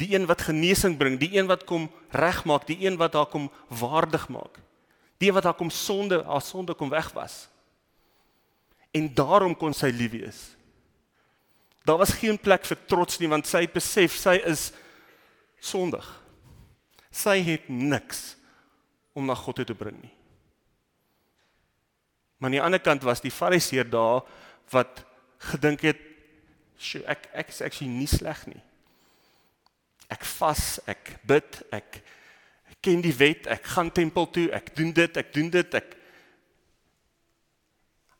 Die 0.00 0.14
een 0.14 0.26
wat 0.26 0.42
genesing 0.48 0.96
bring, 0.98 1.18
die 1.20 1.36
een 1.36 1.46
wat 1.46 1.64
kom 1.68 1.86
regmaak, 2.10 2.66
die 2.66 2.80
een 2.82 2.96
wat 2.98 3.14
haar 3.14 3.30
kom 3.30 3.50
waardig 3.68 4.26
maak. 4.28 4.58
Die 5.22 5.30
wat 5.32 5.46
haar 5.46 5.54
kom 5.54 5.70
sonde, 5.70 6.24
haar 6.26 6.42
sonde 6.42 6.74
kom 6.74 6.90
wegwas. 6.90 7.44
En 8.90 9.06
daarom 9.14 9.54
kon 9.56 9.74
sy 9.74 9.92
lief 9.94 10.10
wees. 10.10 10.40
Daar 11.84 12.00
was 12.00 12.16
geen 12.16 12.38
plek 12.40 12.64
vir 12.64 12.80
trots 12.88 13.20
nie 13.20 13.28
want 13.28 13.48
sy 13.48 13.66
besef 13.68 14.16
sy 14.16 14.38
is 14.48 14.70
sondig. 15.60 16.04
Sy 17.14 17.38
het 17.44 17.68
niks 17.68 18.34
om 19.14 19.26
na 19.28 19.36
God 19.38 19.60
toe 19.60 19.68
te 19.68 19.76
bring 19.76 20.00
nie. 20.00 20.12
Maar 22.38 22.50
aan 22.50 22.56
die 22.56 22.64
ander 22.64 22.82
kant 22.82 23.04
was 23.06 23.22
die 23.24 23.32
fariseer 23.32 23.86
daar 23.88 24.24
wat 24.72 25.04
gedink 25.52 25.84
het, 25.84 26.00
"Sjoe, 26.78 27.04
ek 27.06 27.28
ek 27.32 27.48
is 27.48 27.62
actually 27.62 27.92
nie 27.92 28.06
sleg 28.06 28.46
nie. 28.46 28.62
Ek 30.10 30.24
vas, 30.24 30.80
ek 30.86 31.18
bid, 31.26 31.62
ek 31.72 32.02
ken 32.80 33.00
die 33.00 33.16
wet, 33.16 33.46
ek 33.46 33.64
gaan 33.64 33.90
tempel 33.90 34.26
toe, 34.30 34.50
ek 34.50 34.74
doen 34.76 34.92
dit, 34.92 35.16
ek 35.16 35.32
doen 35.32 35.50
dit, 35.50 35.74
ek 35.74 35.96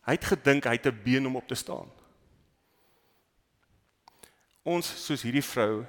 Hy 0.05 0.13
het 0.13 0.25
gedink 0.25 0.65
hy 0.69 0.77
het 0.77 0.85
'n 0.85 1.01
been 1.03 1.25
om 1.25 1.35
op 1.35 1.47
te 1.47 1.55
staan. 1.55 1.89
Ons 4.65 4.89
soos 5.05 5.21
hierdie 5.21 5.45
vrou 5.45 5.85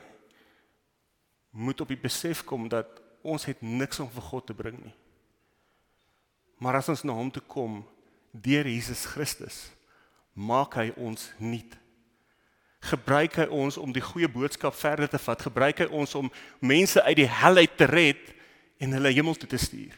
moet 1.56 1.80
op 1.80 1.88
die 1.88 2.00
besef 2.00 2.42
kom 2.45 2.68
dat 2.68 3.00
ons 3.26 3.47
het 3.49 3.62
niks 3.64 4.00
om 4.04 4.11
vir 4.12 4.26
God 4.28 4.47
te 4.47 4.56
bring 4.56 4.76
nie. 4.83 4.95
Maar 6.61 6.80
as 6.80 6.90
ons 6.92 7.04
na 7.04 7.16
hom 7.16 7.33
toe 7.33 7.42
kom 7.49 7.80
deur 8.33 8.68
Jesus 8.68 9.06
Christus, 9.09 9.66
maak 10.37 10.76
hy 10.76 10.90
ons 11.00 11.30
nuut. 11.40 11.73
Gebruik 12.87 13.38
hy 13.40 13.47
ons 13.50 13.78
om 13.80 13.92
die 13.92 14.04
goeie 14.04 14.28
boodskap 14.30 14.76
verder 14.76 15.09
te 15.11 15.21
vat, 15.21 15.47
gebruik 15.49 15.80
hy 15.83 15.88
ons 15.88 16.12
om 16.18 16.28
mense 16.61 17.00
uit 17.09 17.16
die 17.18 17.30
hel 17.40 17.64
uit 17.64 17.76
te 17.80 17.88
red 17.88 18.35
en 18.80 18.92
hulle 18.99 19.14
hemel 19.16 19.37
toe 19.40 19.49
te 19.50 19.61
stuur. 19.61 19.97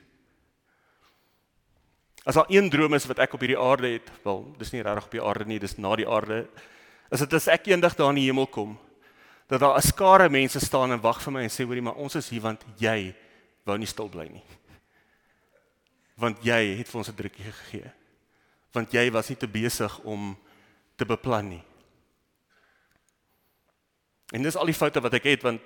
As 2.28 2.38
daar 2.38 2.50
een 2.52 2.70
droom 2.70 2.94
is 2.94 3.06
wat 3.08 3.22
ek 3.24 3.34
op 3.34 3.42
hierdie 3.42 3.58
aarde 3.58 3.90
het, 3.96 4.08
wel, 4.24 4.42
dis 4.60 4.72
nie 4.74 4.82
regtig 4.84 5.06
op 5.08 5.14
die 5.16 5.24
aarde 5.24 5.46
nie, 5.48 5.60
dis 5.62 5.78
na 5.80 5.94
die 5.96 6.06
aarde. 6.08 6.44
Is 7.10 7.24
dit 7.24 7.34
as 7.38 7.48
ek 7.48 7.70
eendag 7.70 7.96
daar 7.96 8.12
in 8.12 8.20
die 8.20 8.28
hemel 8.28 8.46
kom, 8.46 8.76
dat 9.48 9.60
daar 9.60 9.76
'n 9.76 9.82
skare 9.82 10.28
mense 10.28 10.60
staan 10.60 10.92
en 10.92 11.00
wag 11.00 11.22
vir 11.22 11.32
my 11.32 11.42
en 11.42 11.50
sê 11.50 11.64
hoorie, 11.64 11.82
maar 11.82 11.96
ons 11.96 12.14
is 12.14 12.28
hier 12.28 12.40
want 12.40 12.64
jy 12.76 13.14
wou 13.64 13.78
nie 13.78 13.86
stil 13.86 14.08
bly 14.08 14.28
nie. 14.28 14.44
Want 16.16 16.44
jy 16.44 16.76
het 16.78 16.88
vir 16.88 16.98
ons 16.98 17.08
'n 17.08 17.14
drukkie 17.14 17.44
gegee. 17.44 17.92
Want 18.72 18.92
jy 18.92 19.10
was 19.10 19.28
nie 19.28 19.36
te 19.36 19.48
besig 19.48 19.98
om 20.04 20.36
te 20.96 21.04
beplan 21.04 21.48
nie. 21.48 21.64
En 24.32 24.42
dis 24.42 24.56
al 24.56 24.66
die 24.66 24.74
foute 24.74 25.00
wat 25.00 25.14
ek 25.14 25.24
het 25.24 25.42
want 25.42 25.60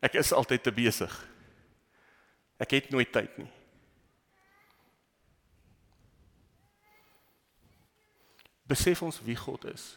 ek 0.00 0.14
is 0.14 0.32
altyd 0.32 0.62
te 0.62 0.72
besig. 0.72 1.28
Ek 2.58 2.70
het 2.70 2.90
nooit 2.90 3.12
tyd 3.12 3.38
nie. 3.38 3.50
besef 8.68 9.02
ons 9.02 9.20
wie 9.24 9.36
God 9.36 9.64
is 9.72 9.94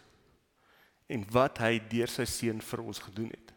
en 1.12 1.26
wat 1.34 1.62
hy 1.64 1.78
deur 1.92 2.10
sy 2.12 2.26
seun 2.30 2.62
vir 2.64 2.84
ons 2.84 3.02
gedoen 3.04 3.32
het. 3.34 3.54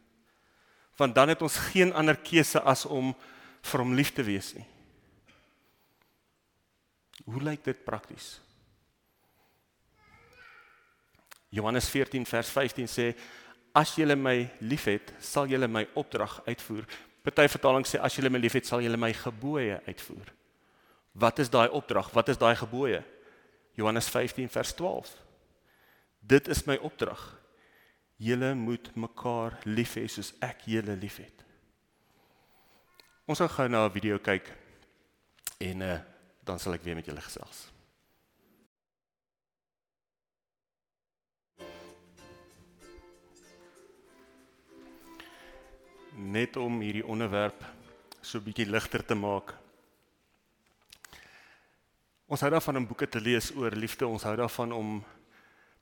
Want 0.98 1.14
dan 1.14 1.32
het 1.32 1.42
ons 1.42 1.56
geen 1.70 1.92
ander 1.94 2.18
keuse 2.18 2.60
as 2.62 2.84
om 2.86 3.12
vir 3.64 3.82
hom 3.82 3.94
lief 3.96 4.12
te 4.14 4.24
wees 4.26 4.52
nie. 4.54 4.66
Hoe 7.24 7.40
lyk 7.42 7.64
dit 7.64 7.84
prakties? 7.86 8.36
Johannes 11.54 11.88
14 11.88 12.26
vers 12.26 12.50
15 12.50 12.90
sê 12.90 13.08
as 13.74 13.94
julle 13.98 14.16
my 14.18 14.36
liefhet, 14.62 15.12
sal 15.22 15.48
julle 15.50 15.68
my 15.70 15.84
opdrag 15.98 16.36
uitvoer. 16.46 16.86
Party 17.24 17.46
vertaling 17.48 17.86
sê 17.88 17.98
as 18.02 18.14
julle 18.18 18.30
my 18.30 18.38
liefhet, 18.42 18.66
sal 18.66 18.82
julle 18.84 18.98
my 19.00 19.12
gebooie 19.16 19.78
uitvoer. 19.86 20.32
Wat 21.14 21.38
is 21.38 21.50
daai 21.50 21.68
opdrag? 21.70 22.10
Wat 22.14 22.28
is 22.28 22.38
daai 22.38 22.54
gebooie? 22.58 23.00
Johannes 23.78 24.10
15 24.10 24.50
vers 24.50 24.74
12. 24.74 25.14
Dit 26.20 26.48
is 26.48 26.64
my 26.66 26.76
opdrag. 26.82 27.22
Julle 28.16 28.54
moet 28.54 28.90
mekaar 28.94 29.58
lief 29.64 29.96
hê 29.98 30.06
soos 30.08 30.32
ek 30.40 30.66
julle 30.70 30.94
liefhet. 30.96 31.44
Ons 33.26 33.40
gaan 33.40 33.48
gou 33.48 33.68
na 33.68 33.86
'n 33.86 33.92
video 33.92 34.18
kyk 34.18 34.52
en 35.60 35.82
uh, 35.82 36.00
dan 36.44 36.58
sal 36.58 36.74
ek 36.74 36.82
weer 36.84 36.94
met 36.94 37.06
julle 37.06 37.20
gesels. 37.20 37.72
Net 46.14 46.56
om 46.56 46.80
hierdie 46.80 47.06
onderwerp 47.06 47.64
so 48.20 48.38
'n 48.38 48.44
bietjie 48.44 48.70
ligter 48.70 49.04
te 49.04 49.14
maak. 49.14 49.54
Ons 52.26 52.40
hou 52.40 52.50
daarvan 52.50 52.76
om 52.76 52.86
boeke 52.86 53.08
te 53.08 53.20
lees 53.20 53.50
oor 53.56 53.70
liefde. 53.70 54.06
Ons 54.06 54.22
hou 54.22 54.36
daarvan 54.36 54.72
om 54.72 55.04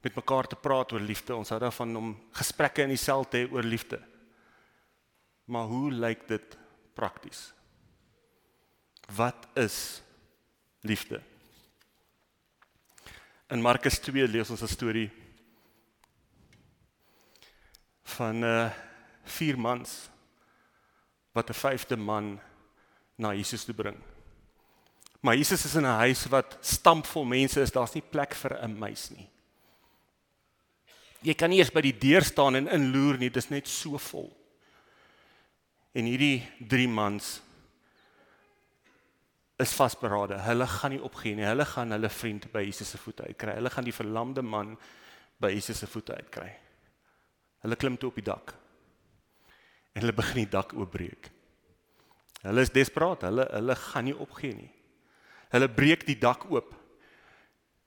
met 0.02 0.14
mekaar 0.18 0.46
te 0.50 0.58
praat 0.58 0.92
oor 0.92 1.00
liefde. 1.00 1.36
Ons 1.36 1.52
hou 1.54 1.60
daarvan 1.62 1.96
om 1.96 2.12
gesprekke 2.34 2.82
in 2.82 2.94
die 2.94 3.00
sel 3.00 3.24
te 3.24 3.42
hê 3.42 3.50
oor 3.52 3.66
liefde. 3.66 4.00
Maar 5.46 5.68
hoe 5.70 5.90
lyk 5.92 6.26
dit 6.28 6.56
prakties? 6.94 7.52
Wat 9.14 9.46
is 9.58 10.02
liefde? 10.80 11.20
In 13.52 13.62
Markus 13.62 13.98
2 14.00 14.28
lees 14.28 14.50
ons 14.50 14.62
'n 14.62 14.68
storie 14.68 15.10
van 18.16 18.40
'n 18.40 18.44
uh, 18.44 18.70
vier 19.24 19.58
mans 19.58 20.08
wat 21.32 21.50
'n 21.50 21.54
vyfde 21.54 21.96
man 21.96 22.40
na 23.16 23.34
Jesus 23.34 23.64
toe 23.64 23.74
bring. 23.74 23.98
Maar 25.20 25.36
Jesus 25.36 25.64
is 25.64 25.74
in 25.74 25.86
'n 25.86 26.00
huis 26.02 26.26
wat 26.26 26.58
stampvol 26.60 27.24
mense 27.24 27.60
is. 27.60 27.70
Daar's 27.70 27.94
nie 27.94 28.02
plek 28.02 28.34
vir 28.34 28.58
'n 28.62 28.78
muis 28.78 29.10
nie. 29.10 29.28
Jy 31.22 31.34
kan 31.38 31.52
nie 31.52 31.60
eers 31.62 31.70
by 31.74 31.82
die 31.84 31.94
deur 31.94 32.24
staan 32.26 32.58
en 32.58 32.70
inloer 32.72 33.20
nie, 33.20 33.30
dit 33.30 33.38
is 33.38 33.50
net 33.52 33.70
so 33.70 33.98
vol. 34.10 34.28
En 35.94 36.08
hierdie 36.08 36.42
drie 36.58 36.88
mans 36.88 37.36
is 39.62 39.74
vasberade. 39.76 40.40
Hulle 40.42 40.66
gaan 40.66 40.94
nie 40.94 41.02
opgee 41.04 41.36
nie. 41.38 41.46
Hulle 41.46 41.66
gaan 41.68 41.94
hulle 41.94 42.10
vriend 42.10 42.48
by 42.52 42.64
Jesus 42.66 42.90
se 42.94 42.98
voete 42.98 43.28
uitkry. 43.28 43.54
Hulle 43.58 43.70
gaan 43.70 43.86
die 43.86 43.94
verlamde 43.94 44.42
man 44.42 44.74
by 45.42 45.52
Jesus 45.52 45.82
se 45.82 45.88
voete 45.90 46.16
uitkry. 46.16 46.50
Hulle 47.62 47.78
klim 47.78 47.98
toe 48.00 48.10
op 48.10 48.18
die 48.18 48.26
dak. 48.26 48.54
En 49.92 50.02
hulle 50.02 50.16
begin 50.16 50.42
die 50.42 50.50
dak 50.50 50.72
oopbreek. 50.74 51.30
Hulle 52.42 52.64
is 52.66 52.72
desperaat. 52.74 53.28
Hulle 53.28 53.46
hulle 53.52 53.76
gaan 53.78 54.08
nie 54.08 54.16
opgee 54.16 54.56
nie. 54.56 54.70
Hulle 55.52 55.68
breek 55.70 56.06
die 56.08 56.18
dak 56.18 56.48
oop. 56.50 56.72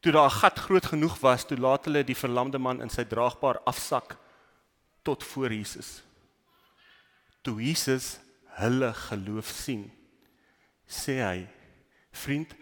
Toe 0.06 0.14
daar 0.14 0.30
'n 0.30 0.40
gat 0.40 0.60
groot 0.60 0.86
genoeg 0.86 1.20
was, 1.20 1.46
toe 1.46 1.58
laat 1.58 1.86
hulle 1.86 2.04
die 2.04 2.16
verlamde 2.16 2.58
man 2.58 2.82
in 2.82 2.90
sy 2.90 3.04
draagbaar 3.04 3.60
afsak 3.66 4.18
tot 5.02 5.24
voor 5.24 5.50
Jesus. 5.54 6.04
Toe 7.42 7.62
Jesus 7.62 8.20
hulle 8.46 8.94
geloof 8.94 9.48
sien, 9.48 9.92
sê 10.86 11.12
hy: 11.26 11.48
"Vriend, 12.12 12.54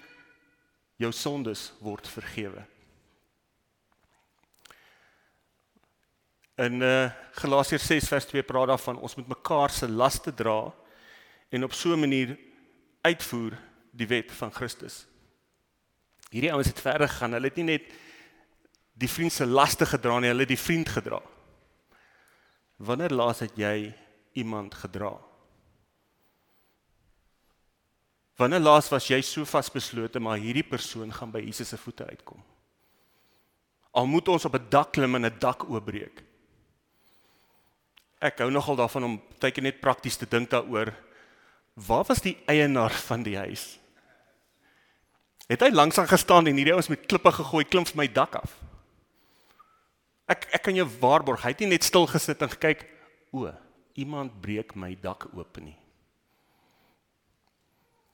jou 0.95 1.12
sondes 1.12 1.73
word 1.79 2.08
vergewe." 2.08 2.65
In 6.56 6.82
uh, 6.82 7.12
Galasiërs 7.32 7.86
6 7.86 8.08
vers 8.08 8.25
2 8.25 8.43
praat 8.43 8.67
daarvan 8.67 8.97
ons 8.97 9.15
moet 9.15 9.27
mekaar 9.27 9.69
se 9.69 9.89
laste 9.89 10.34
dra 10.34 10.73
en 11.49 11.63
op 11.63 11.73
so 11.73 11.91
'n 11.93 11.99
manier 11.99 12.38
uitvoer 13.01 13.58
die 13.91 14.08
wet 14.08 14.32
van 14.32 14.53
Christus. 14.53 15.12
Hierdie 16.34 16.52
ouens 16.54 16.72
het 16.72 16.82
verder 16.82 17.10
gegaan. 17.10 17.36
Hulle 17.38 17.52
het 17.52 17.60
nie 17.62 17.67
net 17.76 17.91
die 18.98 19.10
vriend 19.10 19.34
se 19.34 19.46
laste 19.46 19.86
gedra 19.89 20.19
nie, 20.19 20.32
hulle 20.32 20.46
het 20.46 20.54
die 20.54 20.60
vriend 20.60 20.89
gedra. 20.89 21.19
Wanneer 22.82 23.13
laas 23.13 23.43
het 23.46 23.54
jy 23.58 23.93
iemand 24.38 24.74
gedra? 24.82 25.13
Wanneer 28.41 28.63
laas 28.63 28.89
was 28.89 29.08
jy 29.12 29.22
so 29.22 29.46
vasbeslote 29.46 30.22
maar 30.22 30.41
hierdie 30.41 30.65
persoon 30.65 31.13
gaan 31.13 31.32
by 31.34 31.43
Jesus 31.46 31.69
se 31.69 31.78
voete 31.78 32.06
uitkom? 32.10 32.41
Al 33.93 34.10
moet 34.10 34.28
ons 34.28 34.46
op 34.46 34.56
'n 34.58 34.69
dak 34.69 34.91
klim 34.91 35.15
en 35.15 35.26
'n 35.26 35.39
dak 35.39 35.69
oopbreek. 35.69 36.24
Ek 38.19 38.39
hou 38.39 38.50
nogal 38.50 38.76
daarvan 38.76 39.04
om 39.04 39.22
tydjie 39.39 39.63
net 39.63 39.82
prakties 39.82 40.17
te 40.17 40.26
dink 40.26 40.50
daaroor. 40.50 40.93
Waar 41.74 42.06
was 42.08 42.22
die 42.22 42.38
eienaar 42.46 42.91
van 42.91 43.24
die 43.24 43.38
huis? 43.38 43.83
Het 45.47 45.62
hy 45.65 45.69
langs 45.73 45.97
aan 45.97 46.08
gestaan 46.08 46.47
en 46.47 46.56
hierdie 46.56 46.73
ouens 46.73 46.88
met 46.88 47.06
klippe 47.06 47.32
gegooi 47.32 47.65
klim 47.65 47.86
van 47.86 47.99
my 47.99 48.08
dak 48.08 48.36
af. 48.39 48.56
Ek 50.32 50.47
ek 50.56 50.63
kan 50.63 50.75
jou 50.75 50.88
waarborg, 51.01 51.43
hy 51.43 51.51
het 51.51 51.63
nie 51.65 51.73
net 51.75 51.84
stil 51.84 52.08
gesit 52.08 52.41
en 52.41 52.51
gekyk, 52.53 52.86
o, 53.36 53.51
iemand 53.99 54.39
breek 54.41 54.75
my 54.79 54.93
dak 55.01 55.27
oop 55.36 55.60
nie. 55.60 55.75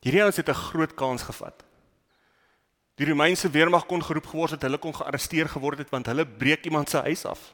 Hierdie 0.02 0.24
ouens 0.24 0.40
het 0.40 0.50
'n 0.50 0.64
groot 0.72 0.94
kans 0.96 1.24
gevat. 1.24 1.64
Die 2.96 3.06
Romeinse 3.06 3.50
weermag 3.50 3.86
kon 3.86 4.04
geroep 4.04 4.26
geword 4.26 4.52
het, 4.52 4.62
hulle 4.62 4.78
kon 4.78 4.96
gearresteer 4.96 5.48
geword 5.50 5.78
het 5.78 5.90
want 5.90 6.06
hulle 6.06 6.26
breek 6.26 6.66
iemand 6.66 6.90
se 6.90 6.98
huis 6.98 7.26
af. 7.26 7.54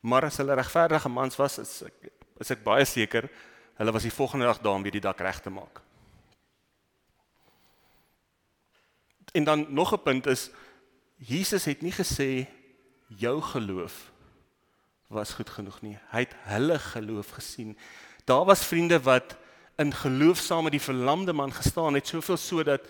Maar 0.00 0.24
as 0.24 0.36
hulle 0.36 0.54
regverdige 0.54 1.08
mans 1.08 1.36
was, 1.36 1.58
is 1.58 1.82
ek 1.82 2.12
is 2.40 2.50
ek 2.50 2.62
baie 2.64 2.84
seker 2.84 3.28
hulle 3.74 3.92
was 3.92 4.02
die 4.02 4.12
volgende 4.14 4.46
dag 4.46 4.58
daar 4.58 4.74
om 4.74 4.82
weer 4.82 4.92
die 4.92 5.00
dak 5.00 5.20
reg 5.20 5.40
te 5.40 5.50
maak. 5.50 5.82
En 9.32 9.44
dan 9.44 9.66
nog 9.68 9.92
'n 9.92 10.02
punt 10.02 10.26
is 10.26 10.50
Jesus 11.16 11.64
het 11.64 11.82
nie 11.82 11.92
gesê 11.92 12.46
jou 13.06 13.40
geloof 13.42 14.12
was 15.08 15.32
goed 15.32 15.50
genoeg 15.50 15.80
nie. 15.80 15.96
Hy 16.12 16.26
het 16.26 16.34
hulle 16.52 16.78
geloof 16.78 17.30
gesien. 17.40 17.76
Daar 18.24 18.44
was 18.44 18.66
vriende 18.66 19.00
wat 19.00 19.36
in 19.76 19.94
geloof 19.94 20.38
saam 20.38 20.62
met 20.62 20.72
die 20.72 20.84
verlamde 20.84 21.32
man 21.32 21.52
gestaan 21.52 21.94
het, 21.94 22.06
soveel 22.06 22.36
sodat 22.36 22.88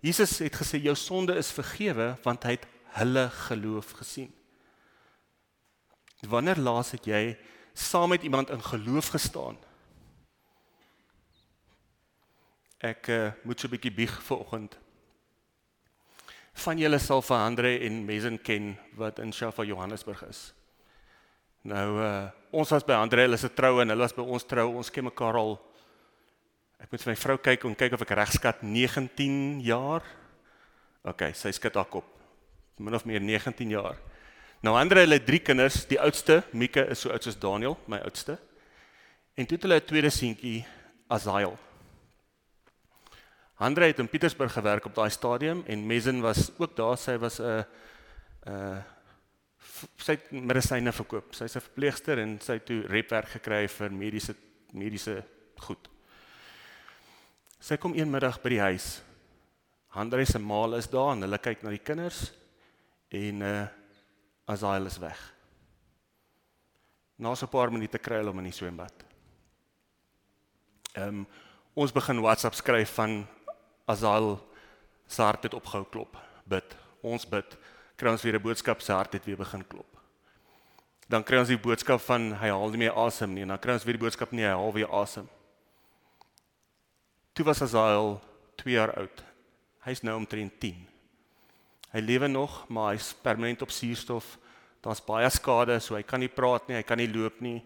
Jesus 0.00 0.38
het 0.38 0.54
gesê 0.54 0.78
jou 0.78 0.94
sonde 0.96 1.34
is 1.34 1.50
vergewe 1.50 2.12
want 2.22 2.44
hy 2.46 2.54
het 2.54 2.66
hulle 3.00 3.26
geloof 3.48 3.90
gesien. 3.98 4.30
Wanneer 6.28 6.58
laas 6.58 6.92
het 6.94 7.06
jy 7.06 7.38
saam 7.74 8.08
met 8.14 8.22
iemand 8.22 8.50
in 8.50 8.62
geloof 8.62 9.10
gestaan? 9.14 9.58
Ek 12.78 13.10
uh, 13.10 13.32
moet 13.42 13.60
so 13.60 13.66
'n 13.66 13.70
bietjie 13.74 13.94
bieg 13.94 14.22
vanoggend. 14.22 14.78
Van 16.58 16.78
julle 16.80 16.98
sal 16.98 17.22
vir 17.22 17.36
Andre 17.38 17.70
en 17.86 18.00
Mesin 18.06 18.38
ken 18.42 18.72
wat 18.98 19.20
in 19.22 19.30
Shafa 19.32 19.62
Johannesburg 19.62 20.24
is. 20.28 20.48
Nou 21.62 21.86
uh 22.02 22.28
ons 22.48 22.70
was 22.72 22.84
by 22.86 22.96
Andre 22.96 23.26
hulle 23.26 23.36
se 23.36 23.50
troue 23.52 23.82
en 23.82 23.92
hulle 23.92 24.06
was 24.06 24.14
by 24.16 24.24
ons 24.24 24.46
trou. 24.48 24.70
Ons 24.80 24.90
ken 24.90 25.04
mekaar 25.04 25.36
al 25.36 25.58
Ek 26.78 26.92
moet 26.92 27.02
vir 27.02 27.10
my 27.10 27.18
vrou 27.18 27.34
kyk 27.42 27.64
en 27.66 27.74
kyk 27.74 27.94
of 27.96 28.02
ek 28.04 28.12
reg 28.14 28.32
skat 28.32 28.60
19 28.62 29.58
jaar. 29.66 30.04
OK, 31.10 31.24
sy 31.34 31.50
skat 31.54 31.74
haar 31.74 31.88
kop. 31.90 32.06
Min 32.78 32.94
of 32.94 33.06
meer 33.08 33.20
19 33.20 33.74
jaar. 33.74 33.98
Nou 34.62 34.76
Andre 34.78 35.02
hulle 35.02 35.18
drie 35.22 35.40
kinders, 35.42 35.84
die 35.90 35.98
oudste, 35.98 36.40
Mika 36.54 36.86
is 36.90 37.02
so 37.02 37.10
oud 37.14 37.26
soos 37.26 37.38
Daniel, 37.38 37.76
my 37.90 37.98
oudste. 38.06 38.38
En 39.38 39.46
toe 39.46 39.58
het 39.58 39.66
hulle 39.66 39.80
'n 39.80 39.86
tweede 39.86 40.10
seentjie, 40.10 40.66
Azael. 41.10 41.58
Andre 43.58 43.90
het 43.90 43.98
in 43.98 44.08
Pietersburg 44.08 44.52
gewerk 44.52 44.84
op 44.86 44.94
daai 44.94 45.10
stadium 45.10 45.64
en 45.66 45.86
Mesin 45.86 46.20
was 46.22 46.50
ook 46.58 46.76
daar. 46.76 46.96
Sy 46.98 47.16
was 47.18 47.40
'n 47.40 47.64
'n 48.46 48.84
sy 49.96 50.12
het 50.12 50.30
medisyne 50.30 50.92
verkoop. 50.92 51.34
Sy's 51.34 51.56
'n 51.56 51.60
verpleegster 51.60 52.18
en 52.18 52.40
sy 52.40 52.52
het 52.52 52.66
toe 52.66 52.86
repwerk 52.86 53.28
gekry 53.28 53.68
vir 53.68 53.90
mediese 53.90 54.34
mediese 54.72 55.24
goed. 55.56 55.88
Sy 57.60 57.76
kom 57.76 57.94
een 57.94 58.10
middag 58.10 58.40
by 58.42 58.48
die 58.48 58.60
huis. 58.60 59.02
Andre 59.88 60.24
se 60.24 60.38
ma 60.38 60.76
is 60.76 60.86
daar 60.86 61.12
en 61.12 61.22
hulle 61.22 61.38
kyk 61.38 61.62
na 61.62 61.70
die 61.70 61.82
kinders 61.82 62.32
en 63.10 63.42
uh 63.42 63.66
Azael 64.46 64.86
is 64.86 64.98
weg. 64.98 65.34
Na 67.16 67.34
so 67.34 67.46
'n 67.46 67.50
paar 67.50 67.72
minute 67.72 67.98
kry 67.98 68.16
hulle 68.16 68.30
hom 68.30 68.38
in 68.38 68.44
die 68.44 68.52
swembad. 68.52 69.04
Ehm 70.94 71.08
um, 71.08 71.26
ons 71.74 71.92
begin 71.92 72.20
WhatsApp 72.20 72.54
skryf 72.54 72.94
van 72.94 73.26
Azael 73.88 74.36
se 75.08 75.22
hart 75.22 75.48
het 75.48 75.54
opgehou 75.56 75.86
klop. 75.88 76.16
Bid. 76.44 76.76
Ons 77.00 77.24
bid. 77.28 77.56
Kry 77.96 78.12
ons 78.12 78.22
weer 78.22 78.36
'n 78.36 78.42
boodskap 78.42 78.80
sy 78.80 78.92
hart 78.92 79.12
het 79.12 79.24
weer 79.24 79.36
begin 79.36 79.64
klop. 79.66 79.88
Dan 81.08 81.24
kry 81.24 81.38
ons 81.38 81.48
die 81.48 81.58
boodskap 81.58 82.00
van 82.00 82.32
hy 82.32 82.48
haal 82.48 82.70
nie 82.70 82.78
meer 82.78 82.96
asem 82.96 83.32
nie 83.34 83.42
en 83.42 83.48
dan 83.48 83.58
kry 83.58 83.72
ons 83.72 83.84
weer 83.84 83.96
die 83.96 84.04
boodskap 84.04 84.32
nee 84.32 84.44
hy 84.44 84.52
haal 84.52 84.72
weer 84.72 84.92
asem. 84.92 85.28
Toe 87.32 87.44
was 87.44 87.62
Azael 87.62 88.20
2 88.56 88.74
jaar 88.74 88.92
oud. 88.98 89.24
Hy's 89.86 90.02
nou 90.02 90.16
omtrent 90.16 90.60
10. 90.60 90.86
Hy 91.92 92.00
lewe 92.00 92.28
nog, 92.28 92.68
maar 92.68 92.92
hy's 92.92 93.14
permanent 93.22 93.62
op 93.62 93.70
suurstof. 93.70 94.38
Daar's 94.84 95.00
baie 95.00 95.30
skade, 95.30 95.80
so 95.80 95.94
hy 95.94 96.02
kan 96.02 96.20
nie 96.20 96.28
praat 96.28 96.68
nie, 96.68 96.76
hy 96.76 96.82
kan 96.82 96.98
nie 96.98 97.08
loop 97.08 97.40
nie. 97.40 97.62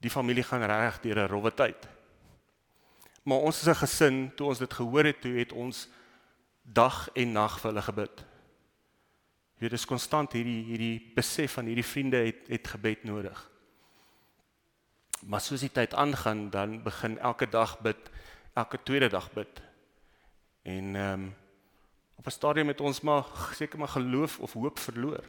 Die 0.00 0.10
familie 0.10 0.42
gaan 0.42 0.64
reg 0.64 1.00
deur 1.00 1.18
'n 1.18 1.28
rowwe 1.28 1.50
tyd. 1.54 1.99
Maar 3.22 3.38
ons 3.38 3.60
as 3.60 3.68
'n 3.68 3.80
gesin, 3.80 4.32
toe 4.36 4.46
ons 4.46 4.58
dit 4.58 4.72
gehoor 4.72 5.04
het, 5.04 5.20
toe 5.20 5.38
het 5.38 5.52
ons 5.52 5.88
dag 6.62 7.08
en 7.14 7.32
nag 7.32 7.60
vir 7.60 7.70
hulle 7.70 7.82
gebid. 7.82 8.24
Jy 9.54 9.60
weet, 9.60 9.70
dis 9.70 9.86
konstant 9.86 10.32
hierdie 10.32 10.64
hierdie 10.64 11.12
besef 11.14 11.52
van 11.52 11.66
hierdie 11.66 11.84
vriende 11.84 12.16
het 12.16 12.48
het 12.48 12.68
gebed 12.68 13.04
nodig. 13.04 13.50
Maar 15.26 15.40
soos 15.40 15.60
die 15.60 15.72
tyd 15.72 15.94
aangaan, 15.94 16.50
dan 16.50 16.82
begin 16.82 17.18
elke 17.18 17.48
dag 17.48 17.78
bid, 17.84 18.10
elke 18.54 18.78
tweede 18.82 19.08
dag 19.08 19.32
bid. 19.32 19.62
En 20.62 20.96
ehm 20.96 21.12
um, 21.12 21.34
op 22.16 22.26
'n 22.26 22.30
stadium 22.30 22.68
het 22.68 22.80
ons 22.80 23.00
maar 23.00 23.24
seker 23.54 23.78
maar 23.78 23.88
geloof 23.88 24.38
of 24.40 24.52
hoop 24.52 24.78
verloor. 24.78 25.24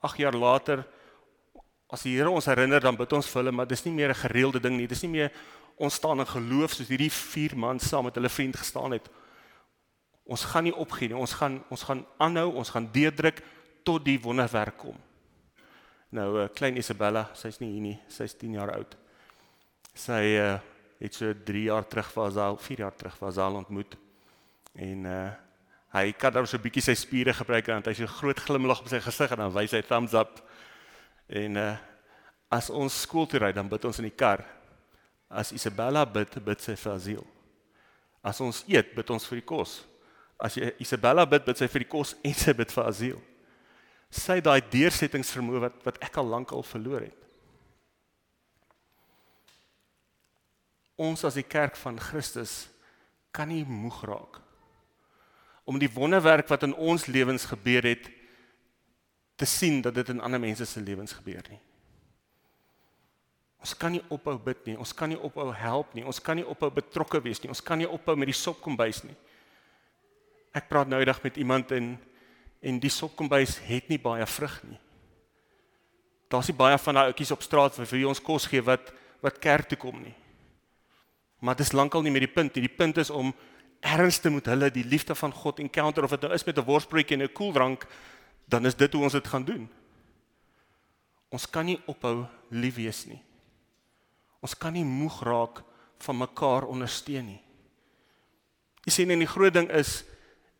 8 0.00 0.16
jaar 0.16 0.34
later 0.34 0.86
as 1.86 2.02
die 2.02 2.16
Here 2.16 2.30
ons 2.30 2.46
herinner 2.46 2.80
dan 2.80 2.96
bid 2.96 3.12
ons 3.12 3.28
vir 3.30 3.42
hulle, 3.42 3.52
maar 3.52 3.66
dis 3.66 3.84
nie 3.84 3.94
meer 3.94 4.10
'n 4.10 4.22
gereelde 4.24 4.60
ding 4.60 4.76
nie. 4.76 4.86
Dis 4.86 5.02
nie 5.02 5.10
meer 5.10 5.32
ons 5.76 5.94
staan 5.94 6.20
in 6.20 6.28
geloof 6.28 6.72
soos 6.72 6.88
hierdie 6.88 7.12
vier 7.12 7.56
man 7.56 7.80
saam 7.80 8.08
met 8.08 8.14
hulle 8.14 8.32
vriend 8.32 8.56
gestaan 8.56 8.96
het. 8.96 9.08
Ons 10.26 10.44
gaan 10.50 10.64
nie 10.66 10.74
opgee 10.74 11.08
nie. 11.08 11.16
Ons 11.16 11.36
gaan 11.38 11.60
ons 11.70 11.82
gaan 11.86 12.04
aanhou, 12.18 12.48
ons 12.58 12.70
gaan 12.74 12.88
deurdruk 12.92 13.42
tot 13.86 14.04
die 14.04 14.18
wonderwerk 14.20 14.78
kom. 14.80 14.96
Nou 16.16 16.28
uh, 16.40 16.46
klein 16.54 16.78
Isabella, 16.80 17.28
sy's 17.34 17.60
nie 17.60 17.70
hier 17.74 17.84
nie. 17.84 17.98
Sy's 18.10 18.34
10 18.38 18.56
jaar 18.58 18.72
oud. 18.74 18.96
Sy 19.96 20.22
uh, 20.40 20.56
het 21.02 21.14
so 21.14 21.32
3 21.46 21.66
jaar 21.68 21.86
terug 21.88 22.08
vir 22.14 22.38
haar 22.40 22.56
4 22.62 22.84
jaar 22.86 22.96
terug 22.96 23.18
vir 23.20 23.34
haar 23.36 23.60
ontmoet. 23.64 23.98
En 24.74 25.10
uh 25.10 25.26
hy 25.96 26.10
kan 26.12 26.32
dan 26.32 26.44
so 26.46 26.58
'n 26.58 26.60
bietjie 26.60 26.82
sy 26.82 26.94
spiere 26.94 27.32
gebruik 27.32 27.68
en 27.68 27.80
hy 27.80 27.88
het 27.88 27.96
so 27.96 28.04
'n 28.04 28.18
groot 28.20 28.40
glimlag 28.40 28.80
op 28.80 28.88
sy 28.88 29.00
gesig 29.00 29.30
en 29.30 29.38
dan 29.38 29.52
wys 29.52 29.72
hy 29.72 29.80
thumbs 29.82 30.12
up. 30.12 30.42
En 31.28 31.56
uh 31.56 31.76
as 32.50 32.70
ons 32.70 33.00
skool 33.02 33.26
toe 33.26 33.40
ry, 33.40 33.52
dan 33.52 33.68
bid 33.68 33.84
ons 33.84 33.98
in 33.98 34.04
die 34.04 34.14
kar. 34.14 34.44
As 35.28 35.52
Isabella 35.52 36.04
bid, 36.06 36.36
bid 36.44 36.62
sy 36.62 36.76
vir 36.78 36.92
asiel. 36.92 37.26
As 38.26 38.40
ons 38.42 38.62
eet, 38.70 38.94
bid 38.94 39.10
ons 39.10 39.26
vir 39.26 39.40
die 39.40 39.46
kos. 39.46 39.80
As 40.38 40.56
jy 40.58 40.72
Isabella 40.82 41.26
bid, 41.26 41.44
bid 41.46 41.58
sy 41.58 41.68
vir 41.70 41.84
die 41.84 41.90
kos 41.90 42.14
en 42.26 42.34
sy 42.36 42.54
bid 42.56 42.72
vir 42.74 42.86
asiel. 42.86 43.20
Sy 44.10 44.38
daai 44.44 44.60
deursettingsvermoë 44.70 45.62
wat 45.66 45.78
wat 45.86 46.00
ek 46.04 46.18
al 46.20 46.30
lank 46.30 46.54
al 46.54 46.66
verloor 46.66 47.08
het. 47.08 47.22
Ons 50.96 51.26
as 51.28 51.36
die 51.36 51.44
kerk 51.44 51.76
van 51.76 51.98
Christus 52.00 52.66
kan 53.34 53.50
nie 53.52 53.64
moeg 53.68 53.98
raak 54.08 54.40
om 55.66 55.80
die 55.82 55.90
wonderwerk 55.90 56.46
wat 56.48 56.62
in 56.62 56.74
ons 56.78 57.08
lewens 57.10 57.48
gebeur 57.50 57.82
het 57.82 58.06
te 59.36 59.44
sien 59.44 59.80
dat 59.82 59.96
dit 59.98 60.08
in 60.14 60.22
ander 60.22 60.40
mense 60.40 60.64
se 60.64 60.80
lewens 60.80 61.12
gebeur 61.12 61.42
nie. 61.50 61.58
Ons 63.66 63.74
kan 63.74 63.90
nie 63.90 64.02
ophou 64.14 64.36
bid 64.38 64.60
nie, 64.68 64.76
ons 64.78 64.92
kan 64.94 65.10
nie 65.10 65.18
ophou 65.18 65.48
help 65.50 65.94
nie, 65.98 66.04
ons 66.06 66.20
kan 66.22 66.38
nie 66.38 66.44
ophou 66.46 66.68
betrokke 66.70 67.18
wees 67.24 67.40
nie, 67.42 67.50
ons 67.50 67.62
kan 67.66 67.80
nie 67.80 67.88
ophou 67.90 68.14
met 68.14 68.30
die 68.30 68.36
sopkombuis 68.38 69.00
nie. 69.02 69.16
Ek 70.54 70.68
praat 70.70 70.86
nou 70.86 71.00
eendag 71.02 71.18
met 71.24 71.40
iemand 71.42 71.74
en 71.74 71.96
en 72.66 72.78
die 72.82 72.90
sopkombuis 72.90 73.58
het 73.66 73.90
nie 73.90 73.98
baie 74.00 74.24
vrug 74.26 74.54
nie. 74.66 74.78
Daar's 76.32 76.48
nie 76.50 76.56
baie 76.58 76.78
van 76.78 76.98
daai 76.98 77.10
ouppies 77.10 77.34
op 77.34 77.42
straat 77.44 77.74
vir 77.76 77.90
wie 77.90 78.06
ons 78.08 78.22
kos 78.22 78.46
gee 78.50 78.62
wat 78.64 78.94
wat 79.22 79.42
kerk 79.42 79.68
toe 79.70 79.78
kom 79.82 79.98
nie. 79.98 80.14
Maar 81.42 81.58
dit 81.58 81.66
is 81.66 81.74
lankal 81.74 82.06
nie 82.06 82.14
met 82.14 82.22
die 82.22 82.32
punt 82.32 82.54
nie. 82.54 82.64
Die 82.68 82.76
punt 82.78 82.98
is 83.02 83.10
om 83.10 83.34
ernste 83.82 84.30
moet 84.30 84.46
hulle 84.50 84.70
die 84.70 84.86
liefde 84.86 85.14
van 85.18 85.34
God 85.34 85.60
encounter 85.62 86.06
of 86.06 86.14
dit 86.14 86.22
nou 86.22 86.32
is 86.34 86.46
met 86.46 86.58
'n 86.58 86.68
worsbroodjie 86.70 87.18
en 87.18 87.26
'n 87.26 87.32
koeldrank, 87.32 87.86
dan 88.46 88.66
is 88.66 88.74
dit 88.74 88.92
hoe 88.92 89.02
ons 89.02 89.12
dit 89.12 89.26
gaan 89.26 89.44
doen. 89.44 89.68
Ons 91.30 91.50
kan 91.50 91.64
nie 91.66 91.80
ophou 91.86 92.26
lief 92.50 92.74
wees 92.74 93.06
nie. 93.06 93.22
Ons 94.40 94.54
kan 94.54 94.72
nie 94.72 94.84
moeg 94.84 95.22
raak 95.22 95.62
van 96.04 96.18
mekaar 96.18 96.66
ondersteun 96.68 97.26
nie. 97.26 97.40
Jy 98.86 98.92
sien 98.92 99.10
en 99.10 99.22
die 99.22 99.30
groot 99.30 99.54
ding 99.54 99.70
is 99.70 100.04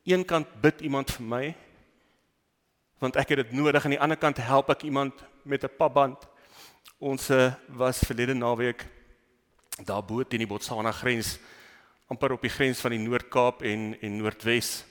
een 0.06 0.24
kant 0.24 0.48
bid 0.62 0.80
iemand 0.80 1.10
vir 1.10 1.26
my 1.26 1.44
want 2.98 3.18
ek 3.20 3.34
het 3.34 3.42
dit 3.44 3.52
nodig 3.52 3.84
aan 3.84 3.92
die 3.92 4.00
ander 4.00 4.16
kant 4.16 4.38
help 4.40 4.70
ek 4.72 4.86
iemand 4.88 5.12
met 5.44 5.64
'n 5.64 5.76
papband. 5.76 6.16
Ons 6.98 7.28
eh, 7.30 7.52
was 7.68 7.98
verlede 7.98 8.34
naweek 8.34 8.86
daar 9.84 10.02
bo 10.02 10.24
teen 10.24 10.40
die 10.40 10.48
Botswana 10.48 10.92
grens 10.92 11.38
amper 12.08 12.32
op 12.32 12.40
die 12.40 12.50
grens 12.50 12.80
van 12.80 12.90
die 12.90 13.02
Noord-Kaap 13.02 13.62
en 13.62 13.96
en 14.00 14.16
Noordwes. 14.16 14.84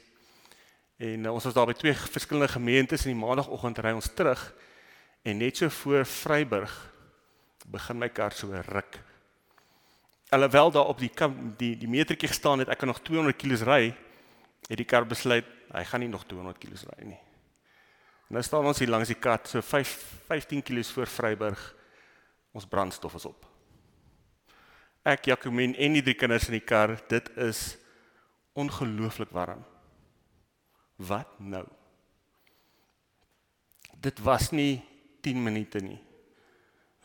En 0.98 1.26
uh, 1.26 1.34
ons 1.34 1.44
was 1.44 1.54
daar 1.54 1.66
by 1.66 1.74
twee 1.74 1.94
verskillende 1.94 2.52
gemeentes 2.52 3.04
en 3.06 3.12
die 3.12 3.20
maandagooggend 3.26 3.80
ry 3.84 3.92
ons 3.92 4.14
terug 4.16 4.54
en 5.24 5.38
net 5.38 5.58
so 5.58 5.70
voor 5.70 6.06
Vryburg 6.06 6.95
begin 7.72 8.00
my 8.00 8.10
kar 8.10 8.34
so 8.34 8.52
ruk. 8.52 9.00
Alhoewel 10.30 10.72
daar 10.72 10.90
op 10.92 11.00
die 11.00 11.12
die 11.58 11.76
die 11.78 11.90
metertjie 11.90 12.30
gestaan 12.30 12.60
het 12.60 12.70
ek 12.70 12.78
kan 12.78 12.88
nog 12.88 13.02
200 13.02 13.38
km 13.38 13.64
ry, 13.70 13.96
het 14.68 14.78
die 14.78 14.86
kar 14.86 15.06
besluit 15.06 15.46
hy 15.72 15.84
gaan 15.84 16.00
nie 16.00 16.10
nog 16.10 16.26
200 16.26 16.58
km 16.58 16.92
ry 16.94 17.10
nie. 17.14 17.22
Nou 18.30 18.44
staan 18.44 18.66
ons 18.66 18.80
hier 18.80 18.90
langs 18.90 19.12
die 19.12 19.20
kat 19.20 19.48
so 19.48 19.62
5 19.62 19.98
15 20.28 20.64
km 20.64 20.84
voor 20.94 21.08
Vryburg. 21.08 21.76
Ons 22.56 22.66
brandstof 22.66 23.14
is 23.16 23.26
op 23.26 23.56
ek 25.06 25.30
Jacomien 25.30 25.76
en 25.78 25.96
die 25.96 26.04
drie 26.04 26.18
kinders 26.18 26.48
in 26.50 26.58
die 26.58 26.66
kar, 26.66 26.96
dit 27.12 27.28
is 27.38 27.76
ongelooflik 28.58 29.30
warm. 29.36 29.62
Wat 30.98 31.38
nou? 31.38 31.66
Dit 34.02 34.22
was 34.26 34.50
nie 34.56 34.82
10 35.22 35.44
minute 35.46 35.82
nie. 35.84 36.00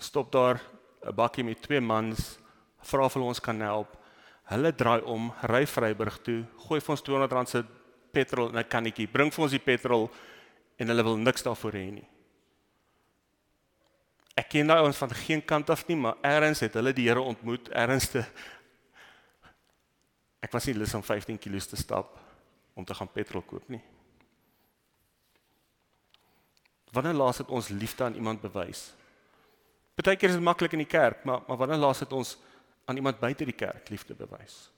Stop 0.00 0.32
daar 0.32 0.60
'n 1.04 1.14
bakkie 1.14 1.44
met 1.44 1.62
twee 1.62 1.80
mans, 1.80 2.38
vra 2.80 3.04
of 3.04 3.14
hulle 3.14 3.26
ons 3.26 3.40
kan 3.40 3.60
help. 3.60 3.96
Hulle 4.48 4.74
draai 4.74 5.02
om, 5.02 5.32
ry 5.42 5.66
Vryburg 5.66 6.18
toe, 6.24 6.44
gooi 6.66 6.80
vir 6.80 6.90
ons 6.90 7.02
R200 7.02 7.48
se 7.48 7.64
petrol 8.12 8.48
in 8.48 8.58
'n 8.58 8.68
kannetjie. 8.68 9.06
Bring 9.06 9.32
vir 9.32 9.42
ons 9.42 9.52
die 9.52 9.62
petrol 9.62 10.10
en 10.76 10.88
hulle 10.88 11.02
wil 11.02 11.16
niks 11.16 11.42
daarvoor 11.42 11.72
hê 11.72 11.90
nie. 11.92 12.08
Ek 14.34 14.48
ken 14.48 14.66
daai 14.66 14.80
ouens 14.80 14.96
van 14.96 15.10
geen 15.10 15.44
kant 15.44 15.70
af 15.70 15.86
nie, 15.86 15.96
maar 15.96 16.16
eers 16.22 16.60
het 16.60 16.74
hulle 16.74 16.92
die 16.92 17.08
Here 17.08 17.20
ontmoet, 17.20 17.68
ernsste. 17.68 18.24
Ek 20.40 20.52
was 20.52 20.66
nie 20.66 20.74
lus 20.74 20.94
om 20.94 21.02
15 21.02 21.38
km 21.38 21.58
te 21.58 21.76
stap 21.76 22.18
om 22.74 22.84
te 22.84 22.94
gaan 22.94 23.12
petrol 23.12 23.42
koop 23.42 23.68
nie. 23.68 23.82
Wanneer 26.92 27.14
laas 27.14 27.38
het 27.38 27.48
ons 27.48 27.68
liefde 27.68 28.04
aan 28.04 28.14
iemand 28.14 28.40
bewys? 28.40 28.94
Partykeer 30.00 30.32
is 30.32 30.38
dit 30.38 30.44
maklik 30.44 30.72
in 30.72 30.80
die 30.80 30.88
kerk, 30.88 31.26
maar 31.28 31.42
maar 31.44 31.58
wanneer 31.60 31.76
laas 31.82 32.00
het 32.00 32.12
ons 32.16 32.38
aan 32.88 32.96
iemand 32.96 33.20
buite 33.20 33.44
die 33.44 33.56
kerk 33.56 33.90
liefde 33.92 34.14
bewys? 34.16 34.70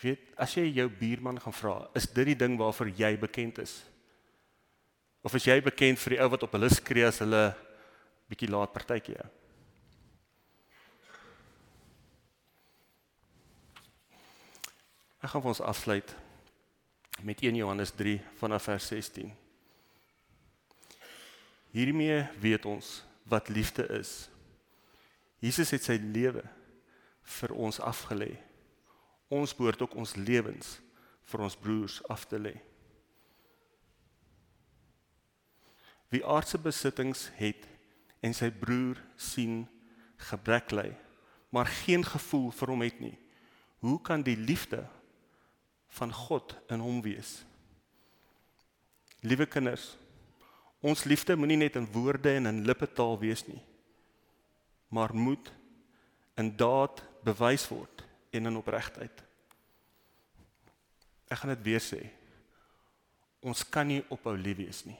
Weet, 0.00 0.22
as 0.40 0.54
jy 0.56 0.64
jou 0.78 0.86
buurman 0.88 1.40
gaan 1.40 1.52
vra, 1.52 1.74
is 1.96 2.08
dit 2.08 2.30
die 2.30 2.36
ding 2.36 2.56
waarvoor 2.56 2.88
jy 2.96 3.10
bekend 3.20 3.58
is? 3.60 3.74
Of 5.20 5.36
is 5.36 5.44
jy 5.44 5.56
bekend 5.60 6.00
vir 6.00 6.14
die 6.14 6.20
ou 6.24 6.28
wat 6.32 6.46
op 6.46 6.54
hulle 6.56 6.70
skree 6.72 7.04
as 7.04 7.20
hulle 7.20 7.50
bietjie 8.30 8.48
laat 8.48 8.72
partytjie 8.72 9.18
hou? 9.18 9.28
Ek 15.20 15.32
gaan 15.32 15.44
vir 15.44 15.52
ons 15.52 15.64
afsluit 15.72 16.14
met 17.26 17.44
1 17.44 17.60
Johannes 17.60 17.92
3 17.98 18.16
vanaf 18.40 18.70
vers 18.70 18.88
16. 18.94 19.28
Hiermee 21.76 22.22
weet 22.40 22.64
ons 22.70 22.94
wat 23.28 23.48
liefde 23.48 23.86
is. 23.98 24.28
Jesus 25.42 25.70
het 25.74 25.84
sy 25.84 25.98
lewe 26.00 26.44
vir 27.38 27.54
ons 27.54 27.80
afgelê. 27.82 28.36
Ons 29.28 29.54
behoort 29.56 29.82
ook 29.82 29.96
ons 29.98 30.14
lewens 30.16 30.78
vir 31.26 31.42
ons 31.42 31.58
broers 31.58 31.98
af 32.12 32.24
te 32.30 32.38
lê. 32.38 32.54
Wie 36.14 36.22
aardse 36.22 36.58
besittings 36.62 37.26
het 37.34 37.66
en 38.22 38.34
sy 38.34 38.52
broer 38.54 39.00
sien 39.18 39.64
gebrek 40.30 40.70
ly, 40.70 40.92
maar 41.50 41.68
geen 41.82 42.04
gevoel 42.06 42.52
vir 42.54 42.72
hom 42.72 42.84
het 42.86 43.02
nie, 43.02 43.16
hoe 43.82 43.98
kan 44.02 44.22
die 44.24 44.38
liefde 44.38 44.84
van 45.98 46.14
God 46.14 46.54
in 46.72 46.82
hom 46.82 47.02
wees? 47.04 47.40
Liewe 49.26 49.48
kinders, 49.50 49.96
ons 50.84 51.04
liefde 51.04 51.36
moenie 51.36 51.58
net 51.60 51.76
in 51.76 51.88
woorde 51.92 52.34
en 52.36 52.50
in 52.50 52.64
lippetaal 52.66 53.16
wees 53.20 53.46
nie, 53.48 53.62
maar 54.92 55.14
moet 55.14 55.50
in 56.36 56.52
daad 56.56 57.02
bewys 57.24 57.64
word 57.68 58.04
en 58.30 58.50
in 58.50 58.60
opregtheid. 58.60 59.22
Ek 61.26 61.40
gaan 61.40 61.54
dit 61.56 61.64
weer 61.66 61.82
sê. 61.82 62.04
Ons 63.46 63.64
kan 63.66 63.86
nie 63.88 64.02
ophou 64.12 64.36
lief 64.38 64.58
wees 64.60 64.84
nie. 64.86 64.98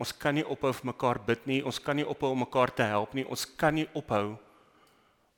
Ons 0.00 0.14
kan 0.16 0.34
nie 0.34 0.46
ophou 0.48 0.72
vir 0.72 0.88
mekaar 0.90 1.20
bid 1.26 1.44
nie. 1.46 1.60
Ons 1.66 1.78
kan 1.82 1.98
nie 1.98 2.06
ophou 2.08 2.32
om 2.32 2.42
mekaar 2.42 2.72
te 2.72 2.86
help 2.88 3.12
nie. 3.14 3.26
Ons 3.28 3.44
kan 3.44 3.74
nie 3.76 3.86
ophou 3.94 4.38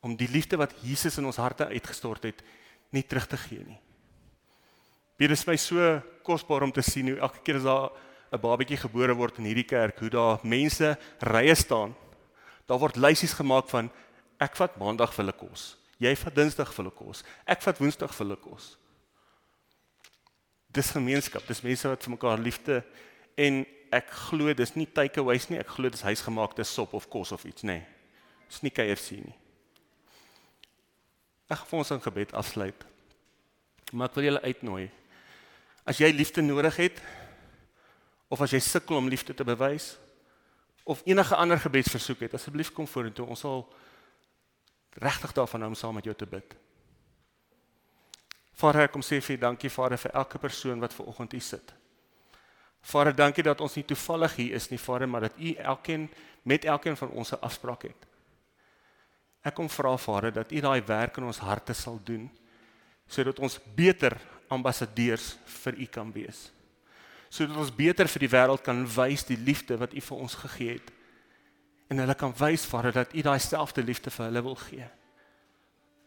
om 0.02 0.14
die 0.18 0.30
liefde 0.30 0.58
wat 0.58 0.74
Jesus 0.82 1.18
in 1.18 1.26
ons 1.28 1.38
harte 1.38 1.68
uitgestort 1.70 2.24
het, 2.26 2.40
nie 2.90 3.04
terug 3.06 3.28
te 3.30 3.38
gee 3.38 3.62
nie. 3.62 3.78
Dit 5.20 5.30
is 5.30 5.44
my 5.46 5.54
so 5.60 5.78
kosbaar 6.26 6.66
om 6.66 6.72
te 6.74 6.82
sien 6.82 7.12
hoe 7.12 7.20
elke 7.22 7.42
keer 7.46 7.60
as 7.60 7.68
daar 7.68 7.92
'n 8.32 8.40
babatjie 8.40 8.80
gebore 8.80 9.14
word 9.14 9.38
in 9.38 9.44
hierdie 9.44 9.68
kerk, 9.68 9.98
hoe 10.00 10.08
daar 10.08 10.40
mense 10.42 10.96
rye 11.20 11.54
staan. 11.54 11.94
Daar 12.66 12.78
word 12.80 12.96
lysies 12.96 13.34
gemaak 13.36 13.68
van 13.68 13.90
ek 14.40 14.56
vat 14.56 14.78
maandag 14.80 15.12
vir 15.12 15.24
hulle 15.24 15.36
kos. 15.36 15.76
Jy 16.00 16.14
vat 16.16 16.34
dinsdag 16.34 16.72
vir 16.72 16.84
hulle 16.84 16.96
kos. 16.96 17.22
Ek 17.46 17.62
vat 17.62 17.78
woensdag 17.78 18.14
vir 18.14 18.26
hulle 18.26 18.40
kos. 18.40 18.76
Dis 20.72 20.90
gemeenskap. 20.90 21.44
Dis 21.46 21.62
mense 21.62 21.88
wat 21.88 22.02
vir 22.02 22.14
mekaar 22.16 22.40
liefde 22.40 22.80
en 23.36 23.66
ek 23.92 24.08
glo 24.30 24.54
dis 24.56 24.72
nie 24.74 24.88
takeaways 24.88 25.50
nie, 25.50 25.60
ek 25.60 25.74
glo 25.76 25.90
dis 25.92 26.02
huisgemaakte 26.02 26.64
sop 26.64 26.94
of 26.96 27.10
kos 27.12 27.32
of 27.36 27.44
iets, 27.44 27.62
nê. 27.62 27.82
Nee. 27.82 27.86
Dis 28.48 28.62
nie 28.64 28.72
KFC 28.72 29.20
nie. 29.20 29.36
Ek 31.52 31.60
gaan 31.60 31.82
ons 31.82 31.92
in 31.92 32.00
gebed 32.00 32.32
afsluit. 32.32 32.86
Maar 33.92 34.08
ek 34.08 34.16
wil 34.16 34.26
julle 34.30 34.42
uitnooi. 34.48 34.86
As 35.84 36.00
jy 36.00 36.08
liefde 36.16 36.40
nodig 36.44 36.78
het 36.80 37.02
of 38.32 38.40
as 38.40 38.54
jy 38.54 38.60
sukkel 38.64 38.96
om 38.96 39.10
liefde 39.12 39.34
te 39.36 39.44
bewys 39.44 39.92
of 40.88 41.02
enige 41.06 41.36
ander 41.36 41.60
gebedsversoek 41.60 42.24
het, 42.24 42.34
asseblief 42.34 42.72
kom 42.74 42.88
vorentoe. 42.90 43.26
Ons 43.28 43.44
sal 43.44 43.66
regtig 44.98 45.34
daarvan 45.36 45.62
hou 45.62 45.68
om 45.70 45.78
saam 45.78 45.94
met 45.94 46.08
jou 46.08 46.14
te 46.16 46.26
bid. 46.26 46.56
Vader, 48.58 48.88
kom 48.92 49.04
sê 49.04 49.20
vir 49.22 49.38
dankie 49.40 49.70
Vader 49.70 50.00
vir 50.00 50.14
elke 50.18 50.40
persoon 50.42 50.82
wat 50.82 50.94
ver 50.96 51.06
oggend 51.12 51.36
hier 51.36 51.44
sit. 51.44 51.74
Vader, 52.82 53.14
dankie 53.14 53.44
dat 53.46 53.60
ons 53.62 53.76
nie 53.78 53.84
toevallig 53.86 54.34
hier 54.40 54.56
is 54.58 54.68
nie, 54.72 54.80
Vader, 54.80 55.08
maar 55.08 55.28
dat 55.28 55.38
U 55.38 55.54
elkeen 55.54 56.08
met 56.42 56.64
elkeen 56.64 56.96
van 56.96 57.10
ons 57.10 57.32
'n 57.32 57.40
afspraak 57.40 57.82
het. 57.82 58.08
Ek 59.44 59.54
kom 59.54 59.68
vra 59.68 59.96
Vader 59.96 60.32
dat 60.32 60.52
U 60.52 60.60
daai 60.60 60.82
werk 60.86 61.16
in 61.16 61.24
ons 61.24 61.38
harte 61.38 61.74
sal 61.74 62.00
doen 62.04 62.30
sodat 63.06 63.38
ons 63.38 63.60
beter 63.74 64.16
ambassadeurs 64.48 65.36
vir 65.44 65.74
U 65.74 65.86
kan 65.86 66.12
wees. 66.12 66.50
Sodat 67.32 67.56
ons 67.56 67.72
beter 67.72 68.10
vir 68.12 68.26
die 68.26 68.32
wêreld 68.32 68.64
kan 68.64 68.82
wys 68.96 69.24
die 69.24 69.38
liefde 69.40 69.78
wat 69.80 69.94
U 69.96 70.00
vir 70.04 70.24
ons 70.26 70.34
gegee 70.42 70.74
het. 70.76 70.90
En 71.88 72.02
hulle 72.02 72.16
kan 72.18 72.34
wys 72.36 72.66
Vader 72.68 72.92
dat 72.92 73.14
U 73.16 73.24
daai 73.24 73.40
selfde 73.40 73.84
liefde 73.84 74.12
vir 74.12 74.28
hulle 74.28 74.42
wil 74.44 74.58
gee. 74.66 74.88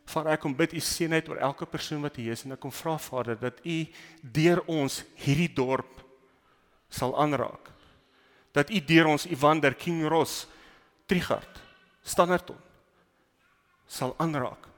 Vader, 0.06 0.36
ek 0.36 0.44
kom 0.46 0.54
bid 0.54 0.76
U 0.78 0.82
seënheid 0.86 1.30
oor 1.32 1.42
elke 1.48 1.66
persoon 1.66 2.04
wat 2.06 2.20
hier 2.22 2.36
is 2.36 2.46
en 2.46 2.54
ek 2.54 2.62
kom 2.62 2.74
vra 2.74 3.00
Vader 3.02 3.40
dat 3.42 3.58
U 3.66 3.78
deur 4.38 4.62
ons 4.70 5.02
hierdie 5.24 5.50
dorp 5.50 6.04
sal 6.94 7.16
aanraak. 7.18 7.72
Dat 8.54 8.70
U 8.70 8.84
deur 8.86 9.10
ons 9.16 9.26
Ivander 9.26 9.74
King 9.74 10.06
Ross 10.06 10.46
Trigard 11.10 11.62
Standerton 12.06 12.62
sal 13.90 14.14
aanraak. 14.22 14.70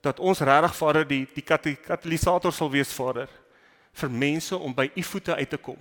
Dat 0.00 0.22
ons 0.22 0.40
regtig 0.46 0.78
Vader 0.78 1.06
die 1.10 1.24
die 1.34 1.44
katalisator 1.44 2.54
sal 2.54 2.70
wees 2.70 2.94
Vader 2.94 3.30
vir 3.92 4.10
mense 4.10 4.56
om 4.56 4.74
by 4.74 4.90
U 4.94 5.02
voete 5.02 5.34
uit 5.34 5.50
te 5.50 5.58
kom. 5.58 5.78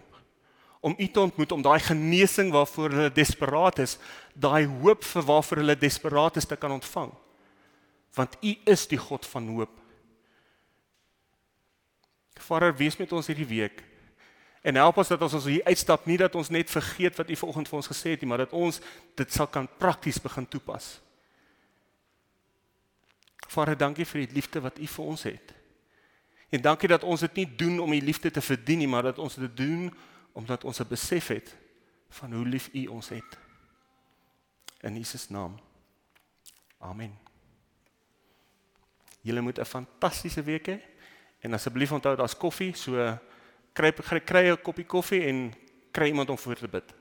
Om 0.80 0.96
U 0.98 1.08
te 1.08 1.20
ontmoet 1.20 1.52
om 1.52 1.62
daai 1.62 1.80
genesing 1.84 2.52
waarvoor 2.52 2.96
hulle 2.96 3.12
desperaat 3.14 3.82
is, 3.84 3.98
daai 4.34 4.66
hoop 4.66 5.04
vir 5.04 5.28
waarvoor 5.28 5.64
hulle 5.64 5.76
desperaat 5.76 6.40
is 6.40 6.48
te 6.48 6.56
kan 6.56 6.72
ontvang. 6.72 7.12
Want 8.16 8.38
U 8.42 8.56
is 8.66 8.88
die 8.88 8.98
God 8.98 9.26
van 9.26 9.48
hoop. 9.48 9.76
Vader, 12.40 12.72
wees 12.76 12.98
met 12.98 13.12
ons 13.14 13.28
hierdie 13.28 13.50
week. 13.50 13.84
En 14.64 14.76
help 14.76 14.98
ons 15.00 15.12
dat 15.12 15.22
ons 15.22 15.36
ons 15.38 15.46
hier 15.48 15.64
uitstap 15.68 16.08
nie 16.08 16.18
dat 16.20 16.36
ons 16.36 16.50
net 16.52 16.72
vergeet 16.72 17.20
wat 17.20 17.30
U 17.30 17.36
vanoggend 17.44 17.70
vir 17.70 17.80
ons 17.80 17.92
gesê 17.92 18.16
het 18.16 18.24
nie, 18.24 18.30
maar 18.32 18.44
dat 18.44 18.56
ons 18.56 18.82
dit 19.20 19.36
sal 19.36 19.48
kan 19.52 19.68
prakties 19.80 20.20
begin 20.24 20.48
toepas. 20.48 20.98
Vader, 23.50 23.78
dankie 23.80 24.06
vir 24.06 24.26
die 24.26 24.36
liefde 24.40 24.62
wat 24.62 24.80
U 24.80 24.88
vir 24.88 25.06
ons 25.06 25.24
het. 25.28 25.59
En 26.50 26.62
dankie 26.62 26.88
dat 26.88 27.04
ons 27.04 27.20
dit 27.20 27.34
nie 27.34 27.56
doen 27.56 27.80
om 27.80 27.94
U 27.94 28.02
liefde 28.02 28.32
te 28.32 28.42
verdien 28.42 28.78
nie, 28.78 28.88
maar 28.88 29.04
dat 29.04 29.18
ons 29.18 29.36
dit 29.36 29.58
doen 29.58 29.94
omdat 30.32 30.64
ons 30.64 30.80
'n 30.80 30.88
besef 30.88 31.28
het 31.28 31.56
van 32.10 32.34
hoe 32.34 32.46
lief 32.46 32.70
U 32.74 32.86
ons 32.88 33.10
het. 33.10 33.38
In 34.82 34.96
Jesus 34.96 35.30
naam. 35.30 35.60
Amen. 36.78 37.18
Julle 39.22 39.42
moet 39.42 39.60
'n 39.60 39.66
fantastiese 39.66 40.44
week 40.44 40.68
hê 40.68 40.80
en 41.40 41.54
asseblief 41.54 41.92
onthou 41.92 42.16
daar's 42.16 42.38
koffie, 42.38 42.76
so 42.76 43.18
kry 43.74 43.92
kry 44.20 44.50
'n 44.50 44.62
koppie 44.62 44.86
koffie 44.86 45.24
en 45.26 45.54
kry 45.92 46.08
iemand 46.08 46.30
om 46.30 46.38
voor 46.38 46.56
te 46.56 46.68
bid. 46.68 46.99